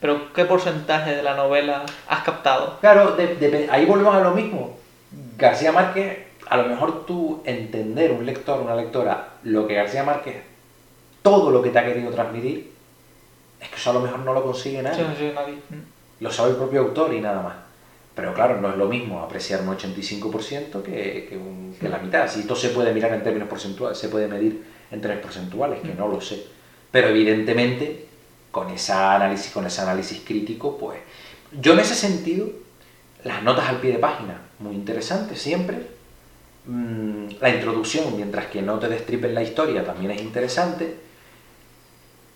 Pero 0.00 0.32
¿qué 0.32 0.44
porcentaje 0.44 1.14
de 1.14 1.22
la 1.22 1.34
novela 1.34 1.84
has 2.08 2.22
captado? 2.22 2.78
Claro, 2.80 3.12
de- 3.16 3.34
de- 3.36 3.68
ahí 3.70 3.84
volvemos 3.86 4.14
a 4.14 4.20
lo 4.20 4.32
mismo. 4.32 4.76
García 5.38 5.72
Márquez, 5.72 6.18
a 6.48 6.56
lo 6.58 6.64
mejor 6.68 7.06
tú 7.06 7.42
entender, 7.44 8.12
un 8.12 8.24
lector, 8.26 8.60
una 8.60 8.74
lectora, 8.74 9.30
lo 9.42 9.66
que 9.66 9.74
García 9.74 10.02
Márquez, 10.04 10.36
todo 11.22 11.50
lo 11.50 11.62
que 11.62 11.70
te 11.70 11.78
ha 11.78 11.84
querido 11.84 12.10
transmitir, 12.10 12.72
es 13.60 13.68
que 13.68 13.76
eso 13.76 13.90
a 13.90 13.94
lo 13.94 14.00
mejor 14.00 14.20
no 14.20 14.32
lo 14.32 14.42
consigue 14.44 14.82
nadie. 14.82 14.98
Sí, 15.04 15.10
sí, 15.18 15.32
nadie. 15.34 15.54
Lo 16.20 16.30
sabe 16.30 16.50
el 16.50 16.56
propio 16.56 16.80
autor 16.82 17.12
y 17.14 17.20
nada 17.20 17.42
más. 17.42 17.54
Pero 18.14 18.32
claro, 18.32 18.60
no 18.60 18.70
es 18.70 18.76
lo 18.76 18.86
mismo 18.86 19.20
apreciar 19.20 19.60
un 19.62 19.68
85% 19.68 20.82
que, 20.82 21.26
que, 21.28 21.36
un- 21.36 21.74
que 21.78 21.88
la 21.88 21.98
mitad. 21.98 22.28
Si 22.28 22.40
esto 22.40 22.54
se 22.56 22.70
puede 22.70 22.92
mirar 22.92 23.12
en 23.12 23.22
términos 23.22 23.48
porcentuales, 23.48 23.98
se 23.98 24.08
puede 24.08 24.26
medir 24.28 24.75
en 24.90 25.00
términos 25.00 25.24
porcentuales, 25.24 25.80
que 25.80 25.94
no 25.94 26.08
lo 26.08 26.20
sé. 26.20 26.44
Pero 26.90 27.08
evidentemente, 27.08 28.06
con 28.50 28.70
ese 28.70 28.92
análisis, 28.92 29.52
con 29.52 29.66
ese 29.66 29.82
análisis 29.82 30.22
crítico, 30.24 30.78
pues. 30.78 30.98
Yo 31.60 31.72
en 31.74 31.80
ese 31.80 31.94
sentido, 31.94 32.48
las 33.24 33.42
notas 33.42 33.68
al 33.68 33.80
pie 33.80 33.92
de 33.92 33.98
página, 33.98 34.40
muy 34.58 34.74
interesantes 34.74 35.40
siempre. 35.40 35.86
Mm, 36.66 37.26
La 37.40 37.50
introducción, 37.50 38.16
mientras 38.16 38.46
que 38.46 38.62
no 38.62 38.78
te 38.78 38.88
destripen 38.88 39.34
la 39.34 39.42
historia, 39.42 39.84
también 39.84 40.12
es 40.12 40.22
interesante. 40.22 40.96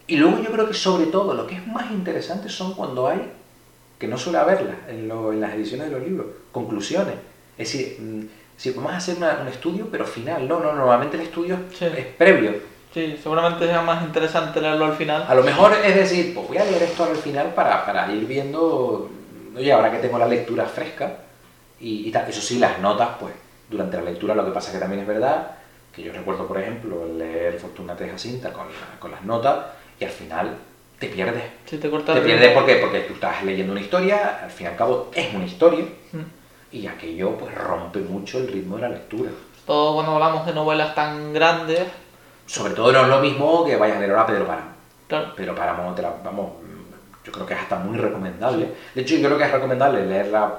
Y 0.07 0.17
luego 0.17 0.43
yo 0.43 0.51
creo 0.51 0.67
que 0.67 0.75
sobre 0.75 1.07
todo 1.07 1.35
lo 1.35 1.47
que 1.47 1.55
es 1.55 1.67
más 1.67 1.91
interesante 1.93 2.49
son 2.49 2.75
cuando 2.75 3.07
hay, 3.07 3.31
que 3.99 4.09
no 4.09 4.19
suele 4.19 4.39
haberlas 4.39 4.77
en, 4.89 5.11
en 5.11 5.41
las 5.41 5.55
ediciones 5.55 5.89
de 5.89 5.93
los 5.93 6.07
libros, 6.07 6.27
conclusiones. 6.53 7.15
Es 7.57 7.73
decir, 7.73 8.01
mm, 8.01 8.21
si 8.61 8.71
vamos 8.73 8.93
a 8.93 8.97
hacer 8.99 9.17
una- 9.17 9.39
un 9.41 9.49
estudio, 9.49 9.89
pero 9.91 10.05
final, 10.05 10.47
no, 10.47 10.61
no, 10.61 10.75
normalmente 10.75 11.17
el 11.17 11.23
estudio 11.23 11.57
Sí. 11.73 11.87
es 11.87 12.05
previo. 12.19 12.53
Sí, 12.93 13.19
seguramente 13.23 13.67
sea 13.67 13.81
más 13.81 14.03
interesante 14.05 14.61
leerlo 14.61 14.85
al 14.85 14.95
final. 14.97 15.25
A 15.27 15.35
lo 15.35 15.43
mejor 15.43 15.73
es 15.83 15.95
decir, 15.95 16.35
pues 16.35 16.47
voy 16.47 16.59
a 16.59 16.65
leer 16.65 16.83
esto 16.83 17.05
al 17.05 17.17
final 17.17 17.55
para, 17.55 17.87
para 17.87 18.13
ir 18.13 18.27
viendo, 18.27 19.09
oye, 19.57 19.73
ahora 19.73 19.91
que 19.91 19.99
tengo 19.99 20.19
la 20.19 20.27
lectura 20.27 20.67
fresca 20.67 21.11
y, 21.81 22.07
y 22.09 22.11
tal. 22.13 22.29
Eso 22.29 22.43
sí, 22.43 22.59
las 22.59 22.79
notas, 22.81 23.09
pues 23.19 23.33
durante 23.71 23.97
la 23.97 24.03
lectura 24.03 24.35
lo 24.35 24.45
que 24.45 24.51
pasa 24.51 24.73
que 24.73 24.79
también 24.79 25.01
es 25.03 25.07
verdad, 25.07 25.53
que 25.95 26.03
yo 26.03 26.13
recuerdo, 26.13 26.47
por 26.47 26.59
ejemplo, 26.61 27.07
leer 27.17 27.59
Fortuna 27.59 27.95
de 27.95 28.11
Jacinta 28.11 28.53
con, 28.53 28.67
la- 28.67 28.99
con 28.99 29.11
las 29.11 29.23
notas 29.25 29.57
y 29.99 30.05
al 30.05 30.11
final 30.11 30.57
te 30.99 31.07
pierdes. 31.07 31.45
Si 31.65 31.79
te 31.79 31.89
cortas 31.89 32.17
Te 32.17 32.21
pierdes. 32.23 32.53
¿por 32.53 32.67
qué? 32.67 32.75
porque 32.77 33.01
tú 33.01 33.15
estás 33.15 33.43
leyendo 33.43 33.73
una 33.73 33.81
historia, 33.81 34.41
al 34.45 34.51
fin 34.51 34.67
y 34.67 34.71
al 34.71 34.77
cabo 34.77 35.11
es 35.15 35.33
una 35.35 35.47
historia 35.47 35.85
Mm. 36.13 36.40
Y 36.73 36.87
aquello 36.87 37.37
pues 37.37 37.55
rompe 37.55 37.99
mucho 38.01 38.39
el 38.39 38.49
ritmo 38.49 38.77
de 38.77 38.83
la 38.83 38.89
lectura. 38.91 39.31
Todo 39.67 39.95
cuando 39.95 40.13
hablamos 40.15 40.47
de 40.47 40.53
novelas 40.55 40.95
tan 40.95 41.33
grandes, 41.33 41.87
Sobre 42.47 42.75
todo 42.75 42.91
no 42.93 43.03
es 43.03 43.09
lo 43.09 43.21
mismo 43.21 43.65
que 43.65 43.77
vayas 43.77 43.97
a 43.97 44.01
leer 44.01 44.11
ahora 44.11 44.23
a 44.23 44.27
Pedro 44.27 44.47
Páramo. 44.47 44.71
claro, 45.09 45.33
Pero 45.37 45.55
Páramo, 45.55 45.95
te 45.95 46.03
la- 46.03 46.15
vamos, 46.25 46.53
mm, 46.63 47.25
yo 47.27 47.33
creo 47.33 47.47
que 47.47 47.55
es 47.55 47.61
hasta 47.61 47.77
muy 47.77 47.97
recomendable. 47.97 48.73
De 48.95 49.03
hecho, 49.03 49.15
yo 49.17 49.27
creo 49.29 49.39
que 49.39 49.45
es 49.45 49.53
recomendable 49.53 50.05
leerla 50.07 50.59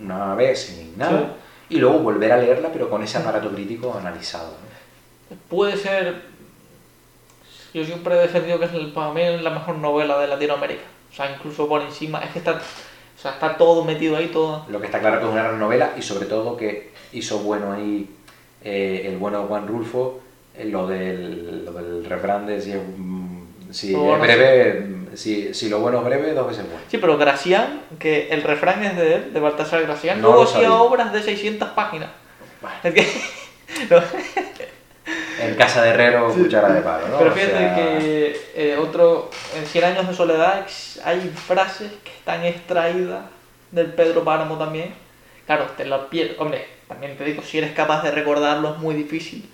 una 0.00 0.34
vez 0.34 0.60
sin 0.62 0.96
nada 0.98 1.34
y 1.68 1.76
luego 1.76 1.98
volver 2.00 2.32
a 2.32 2.36
leerla, 2.38 2.70
pero 2.72 2.90
con 2.90 3.02
ese 3.02 3.18
aparato 3.18 3.50
crítico 3.50 3.96
analizado. 3.96 4.50
¿no? 4.50 5.36
puede 5.48 5.76
ser. 5.76 6.22
Yo 7.72 7.84
siempre 7.84 8.16
he 8.16 8.20
defendido 8.20 8.58
que 8.58 8.66
es 8.66 8.72
el- 8.74 8.92
para 8.92 9.12
mí 9.12 9.22
la 9.40 9.50
mejor 9.50 9.76
novela 9.76 10.18
de 10.18 10.26
Latinoamérica. 10.26 10.82
O 11.10 11.14
sea, 11.14 11.30
incluso 11.32 11.68
por 11.68 11.80
encima, 11.82 12.18
es 12.22 12.30
que 12.30 12.38
está, 12.40 12.60
sea, 13.22 13.32
está 13.32 13.56
todo 13.56 13.84
metido 13.84 14.16
ahí, 14.16 14.26
todo. 14.28 14.64
Lo 14.68 14.80
que 14.80 14.86
está 14.86 15.00
claro 15.00 15.18
que 15.20 15.26
es 15.26 15.30
una 15.32 15.42
gran 15.44 15.58
novela 15.58 15.92
y 15.96 16.02
sobre 16.02 16.26
todo 16.26 16.56
que 16.56 16.90
hizo 17.12 17.38
bueno 17.38 17.72
ahí 17.72 18.08
eh, 18.64 19.04
el 19.06 19.16
bueno 19.18 19.44
Juan 19.44 19.66
Rulfo, 19.68 20.20
eh, 20.56 20.64
lo, 20.66 20.86
del, 20.86 21.64
lo 21.64 21.72
del 21.72 22.04
refrán 22.04 22.46
de 22.46 22.60
si 22.60 22.72
es, 22.72 22.78
si 23.70 23.94
breve, 23.94 24.80
mm, 24.80 25.06
si, 25.16 25.54
si 25.54 25.68
lo 25.68 25.80
bueno 25.80 25.98
es 25.98 26.04
breve, 26.04 26.32
dos 26.34 26.46
veces 26.48 26.64
bueno. 26.66 26.80
Sí, 26.88 26.98
pero 26.98 27.16
Gracián, 27.16 27.80
que 27.98 28.28
el 28.30 28.42
refrán 28.42 28.84
es 28.84 28.96
de 28.96 29.14
él, 29.14 29.32
de 29.32 29.40
Baltasar 29.40 29.82
Gracián, 29.82 30.20
No 30.20 30.28
luego 30.28 30.42
hacía 30.44 30.72
obras 30.74 31.12
de 31.12 31.22
600 31.22 31.70
páginas. 31.70 32.10
Bueno, 32.60 32.76
Es 32.82 32.94
que- 32.94 33.22
no. 33.90 34.02
En 35.48 35.54
casa 35.56 35.82
de 35.82 35.90
herrero, 35.90 36.32
cuchara 36.32 36.72
de 36.72 36.80
palo, 36.80 37.08
¿no? 37.08 37.18
Pero 37.18 37.30
O 37.30 37.34
fíjate 37.34 37.52
sea, 37.58 37.74
que 37.76 38.40
eh, 38.54 38.76
otro, 38.78 39.30
en 39.56 39.66
100 39.66 39.84
años 39.84 40.08
de 40.08 40.14
soledad 40.14 40.66
hay 41.04 41.32
frases 41.46 41.90
que 42.04 42.10
están 42.10 42.44
extraídas 42.44 43.24
del 43.70 43.86
Pedro 43.86 44.24
Páramo 44.24 44.56
también. 44.58 44.94
Claro, 45.46 45.66
te 45.76 45.84
la 45.84 46.08
pierdes. 46.08 46.38
Hombre, 46.38 46.66
también 46.88 47.16
te 47.16 47.24
digo, 47.24 47.42
si 47.42 47.58
eres 47.58 47.72
capaz 47.72 48.02
de 48.02 48.10
recordarlo 48.10 48.72
es 48.74 48.78
muy 48.78 48.94
difícil. 48.94 49.48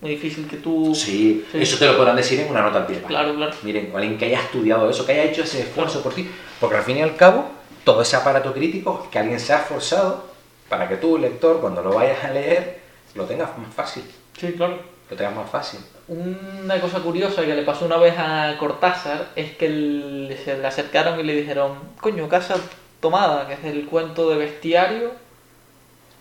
Muy 0.00 0.10
difícil 0.12 0.48
que 0.48 0.56
tú... 0.56 0.94
Sí, 0.94 1.44
Sí. 1.52 1.62
eso 1.62 1.78
te 1.78 1.86
lo 1.86 1.96
podrán 1.96 2.16
decir 2.16 2.40
en 2.40 2.50
una 2.50 2.60
nota 2.62 2.78
al 2.78 2.86
pie. 2.86 3.02
Claro, 3.06 3.34
claro. 3.36 3.52
Miren, 3.62 3.92
alguien 3.94 4.18
que 4.18 4.24
haya 4.26 4.40
estudiado 4.40 4.90
eso, 4.90 5.06
que 5.06 5.12
haya 5.12 5.24
hecho 5.24 5.42
ese 5.42 5.60
esfuerzo 5.60 6.02
por 6.02 6.12
ti. 6.12 6.28
Porque 6.60 6.76
al 6.76 6.82
fin 6.82 6.96
y 6.98 7.02
al 7.02 7.14
cabo, 7.16 7.48
todo 7.84 8.02
ese 8.02 8.16
aparato 8.16 8.52
crítico 8.52 9.08
que 9.12 9.18
alguien 9.20 9.38
se 9.38 9.52
ha 9.52 9.58
esforzado 9.58 10.26
para 10.68 10.88
que 10.88 10.96
tú, 10.96 11.18
lector, 11.18 11.60
cuando 11.60 11.82
lo 11.82 11.94
vayas 11.94 12.22
a 12.24 12.30
leer, 12.30 12.80
lo 13.14 13.24
tengas 13.24 13.56
más 13.58 13.72
fácil. 13.74 14.02
Sí, 14.38 14.52
claro. 14.52 14.78
Lo 15.12 15.18
tengas 15.18 15.36
más 15.36 15.50
fácil. 15.50 15.80
Una 16.08 16.80
cosa 16.80 17.00
curiosa 17.00 17.42
que 17.42 17.54
le 17.54 17.62
pasó 17.64 17.84
una 17.84 17.98
vez 17.98 18.14
a 18.16 18.56
Cortázar 18.58 19.26
es 19.36 19.52
que 19.58 19.66
el- 19.66 20.38
se 20.42 20.56
le 20.56 20.66
acercaron 20.66 21.20
y 21.20 21.22
le 21.22 21.34
dijeron, 21.34 21.74
coño, 22.00 22.30
Casa 22.30 22.54
Tomada, 22.98 23.46
que 23.46 23.52
es 23.52 23.64
el 23.64 23.84
cuento 23.84 24.30
de 24.30 24.36
bestiario, 24.36 25.10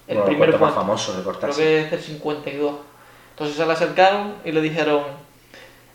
el 0.07 0.15
de 0.15 0.15
los 0.15 0.25
primer 0.25 0.49
cuentos 0.49 0.59
más 0.59 0.71
cuento. 0.73 0.81
famosos 0.81 1.15
de 1.15 1.21
Creo 1.21 1.31
Cortázar. 1.33 1.55
que 1.63 1.79
es 1.79 1.91
del 1.91 2.01
52. 2.01 2.75
Entonces 3.29 3.55
se 3.55 3.65
le 3.65 3.71
acercaron 3.71 4.33
y 4.43 4.51
le 4.51 4.59
dijeron, 4.59 5.03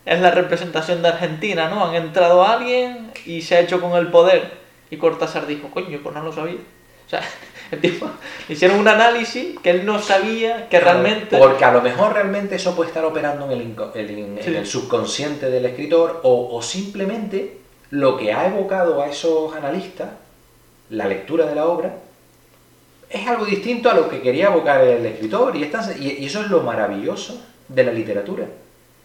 es 0.06 0.18
la 0.20 0.30
representación 0.30 1.02
de 1.02 1.08
Argentina, 1.08 1.68
¿no? 1.68 1.84
Han 1.84 1.96
entrado 1.96 2.42
a 2.42 2.54
alguien 2.54 3.12
y 3.26 3.42
se 3.42 3.56
ha 3.56 3.60
hecho 3.60 3.78
con 3.78 3.92
el 3.92 4.06
poder. 4.08 4.52
Y 4.90 4.96
Cortázar 4.96 5.46
dijo, 5.46 5.68
coño, 5.68 6.00
pues 6.02 6.14
no 6.14 6.22
lo 6.22 6.32
sabía. 6.32 6.60
O 7.06 7.10
sea, 7.10 7.20
el 7.72 7.80
tipo, 7.80 8.08
le 8.48 8.54
hicieron 8.54 8.78
un 8.78 8.88
análisis 8.88 9.58
que 9.62 9.70
él 9.70 9.84
no 9.86 9.98
sabía 10.00 10.68
que 10.68 10.78
realmente... 10.80 11.36
Porque 11.38 11.64
a 11.64 11.72
lo 11.72 11.82
mejor 11.82 12.12
realmente 12.14 12.56
eso 12.56 12.74
puede 12.76 12.88
estar 12.88 13.04
operando 13.04 13.44
en 13.46 13.52
el, 13.52 13.74
inco- 13.76 13.90
el 13.94 14.10
in- 14.10 14.38
en 14.38 14.44
Sí. 14.44 14.54
el 14.54 14.66
subconsciente 14.66 15.50
del 15.50 15.64
escritor 15.64 16.20
o, 16.22 16.54
o 16.56 16.62
simplemente 16.62 17.58
lo 17.90 18.16
que 18.16 18.32
ha 18.32 18.46
evocado 18.46 19.00
a 19.02 19.08
esos 19.08 19.54
analistas, 19.54 20.10
la 20.90 21.06
lectura 21.08 21.46
de 21.46 21.54
la 21.54 21.66
obra, 21.66 21.96
es 23.08 23.26
algo 23.28 23.44
distinto 23.44 23.88
a 23.90 23.94
lo 23.94 24.08
que 24.08 24.20
quería 24.20 24.46
evocar 24.46 24.80
el 24.82 25.04
escritor 25.06 25.54
y 25.56 25.62
eso 26.24 26.40
es 26.40 26.50
lo 26.50 26.62
maravilloso 26.62 27.40
de 27.68 27.84
la 27.84 27.92
literatura. 27.92 28.46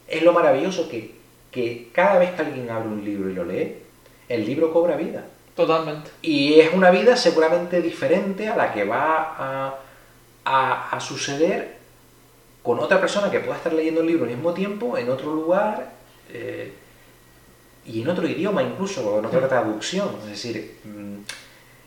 Es 0.08 0.24
lo 0.24 0.34
maravilloso 0.34 0.90
que, 0.90 1.16
que 1.52 1.90
cada 1.94 2.18
vez 2.20 2.32
que 2.32 2.42
alguien 2.42 2.70
abre 2.70 2.90
un 2.90 3.04
libro 3.06 3.30
y 3.30 3.34
lo 3.34 3.46
lee, 3.46 3.76
el 4.28 4.46
libro 4.46 4.74
cobra 4.74 4.96
vida. 4.98 5.24
Totalmente. 5.56 6.10
Y 6.22 6.60
es 6.60 6.74
una 6.74 6.92
vida 6.92 7.16
seguramente 7.18 7.82
diferente 7.82 8.48
a 8.50 8.56
la 8.56 8.74
que 8.74 8.84
va 8.86 9.36
a, 9.38 9.76
a- 10.46 10.90
a 10.92 11.00
suceder 11.00 11.78
con 12.64 12.80
otra 12.80 13.00
persona 13.02 13.30
que 13.30 13.40
pueda 13.40 13.58
estar 13.58 13.74
leyendo 13.74 14.02
el 14.02 14.08
libro 14.08 14.24
al 14.26 14.32
mismo 14.32 14.54
tiempo, 14.54 14.98
en 14.98 15.10
otro 15.10 15.34
lugar 15.34 15.92
eh, 16.30 16.74
y 17.86 18.02
en 18.02 18.10
otro 18.10 18.28
idioma 18.28 18.62
incluso, 18.64 19.20
en 19.20 19.26
otra 19.26 19.48
traducción. 19.48 20.10
Es 20.24 20.30
decir, 20.30 20.80
mm, 20.84 21.18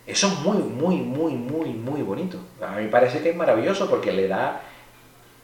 Eso 0.07 0.27
es 0.27 0.39
muy, 0.41 0.59
muy, 0.59 0.97
muy, 0.97 1.33
muy, 1.33 1.71
muy 1.71 2.03
bonito. 2.03 2.37
A 2.61 2.73
mí 2.77 2.83
me 2.85 2.89
parece 2.91 3.23
que 3.23 3.31
es 3.31 3.37
maravilloso 3.37 3.89
porque 3.89 4.13
le 4.13 4.29
da 4.29 4.61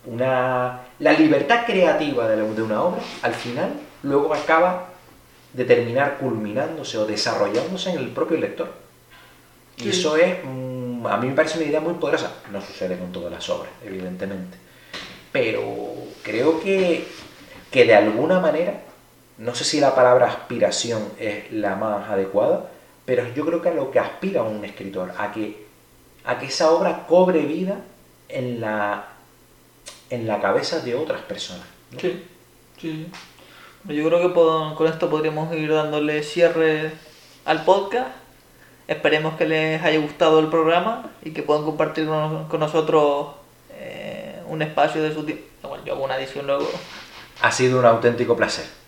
una... 0.04 0.80
La 0.98 1.12
libertad 1.14 1.64
creativa 1.64 2.28
de, 2.28 2.36
la- 2.36 2.42
de 2.44 2.62
una 2.62 2.82
obra, 2.82 3.00
al 3.22 3.32
final, 3.32 3.72
luego 4.02 4.34
acaba 4.34 4.89
de 5.52 5.64
terminar 5.64 6.18
culminándose 6.18 6.96
o 6.98 7.06
desarrollándose 7.06 7.90
en 7.90 7.98
el 7.98 8.08
propio 8.08 8.38
lector. 8.38 8.72
Y 9.76 9.82
Sí. 9.84 9.88
eso 9.90 10.16
es, 10.16 10.36
mm, 10.44 11.06
a 11.06 11.16
mí 11.16 11.28
me 11.28 11.34
parece 11.34 11.58
una 11.58 11.66
idea 11.68 11.80
muy 11.80 11.94
poderosa. 11.94 12.34
No 12.52 12.60
sucede 12.60 12.98
con 12.98 13.10
todas 13.12 13.32
las 13.32 13.48
obras, 13.48 13.72
evidentemente. 13.84 14.56
Pero 15.32 15.62
creo 16.22 16.60
que, 16.60 17.06
que 17.70 17.84
de 17.84 17.94
alguna 17.94 18.40
manera, 18.40 18.82
no 19.38 19.54
sé 19.54 19.64
si 19.64 19.80
la 19.80 19.94
palabra 19.94 20.26
aspiración 20.26 21.02
es 21.18 21.50
la 21.52 21.76
más 21.76 22.08
adecuada, 22.10 22.70
pero 23.04 23.24
yo 23.34 23.44
creo 23.46 23.62
que 23.62 23.70
a 23.70 23.74
lo 23.74 23.90
que 23.90 23.98
aspira 23.98 24.42
un 24.42 24.64
escritor, 24.64 25.12
a 25.18 25.32
que, 25.32 25.66
a 26.24 26.38
que 26.38 26.46
esa 26.46 26.70
obra 26.70 27.06
cobre 27.06 27.40
vida 27.40 27.78
en 28.28 28.60
la, 28.60 29.06
en 30.10 30.26
la 30.26 30.40
cabeza 30.40 30.80
de 30.80 30.94
otras 30.94 31.22
personas. 31.22 31.66
¿no? 31.92 32.00
Sí, 32.00 32.22
sí. 32.80 33.06
Yo 33.84 34.06
creo 34.06 34.28
que 34.28 34.34
con 34.76 34.86
esto 34.86 35.08
podríamos 35.08 35.54
ir 35.54 35.72
dándole 35.72 36.22
cierre 36.22 36.92
al 37.44 37.64
podcast. 37.64 38.10
Esperemos 38.86 39.34
que 39.34 39.46
les 39.46 39.82
haya 39.82 39.98
gustado 40.00 40.40
el 40.40 40.48
programa 40.48 41.10
y 41.22 41.30
que 41.30 41.42
puedan 41.42 41.64
compartir 41.64 42.06
con 42.06 42.60
nosotros 42.60 43.28
eh, 43.72 44.42
un 44.48 44.62
espacio 44.62 45.02
de 45.02 45.14
su 45.14 45.24
tiempo. 45.24 45.44
Bueno, 45.62 45.84
yo 45.84 45.94
hago 45.94 46.04
una 46.04 46.16
edición 46.16 46.46
luego. 46.46 46.68
Ha 47.40 47.52
sido 47.52 47.78
un 47.78 47.86
auténtico 47.86 48.36
placer. 48.36 48.79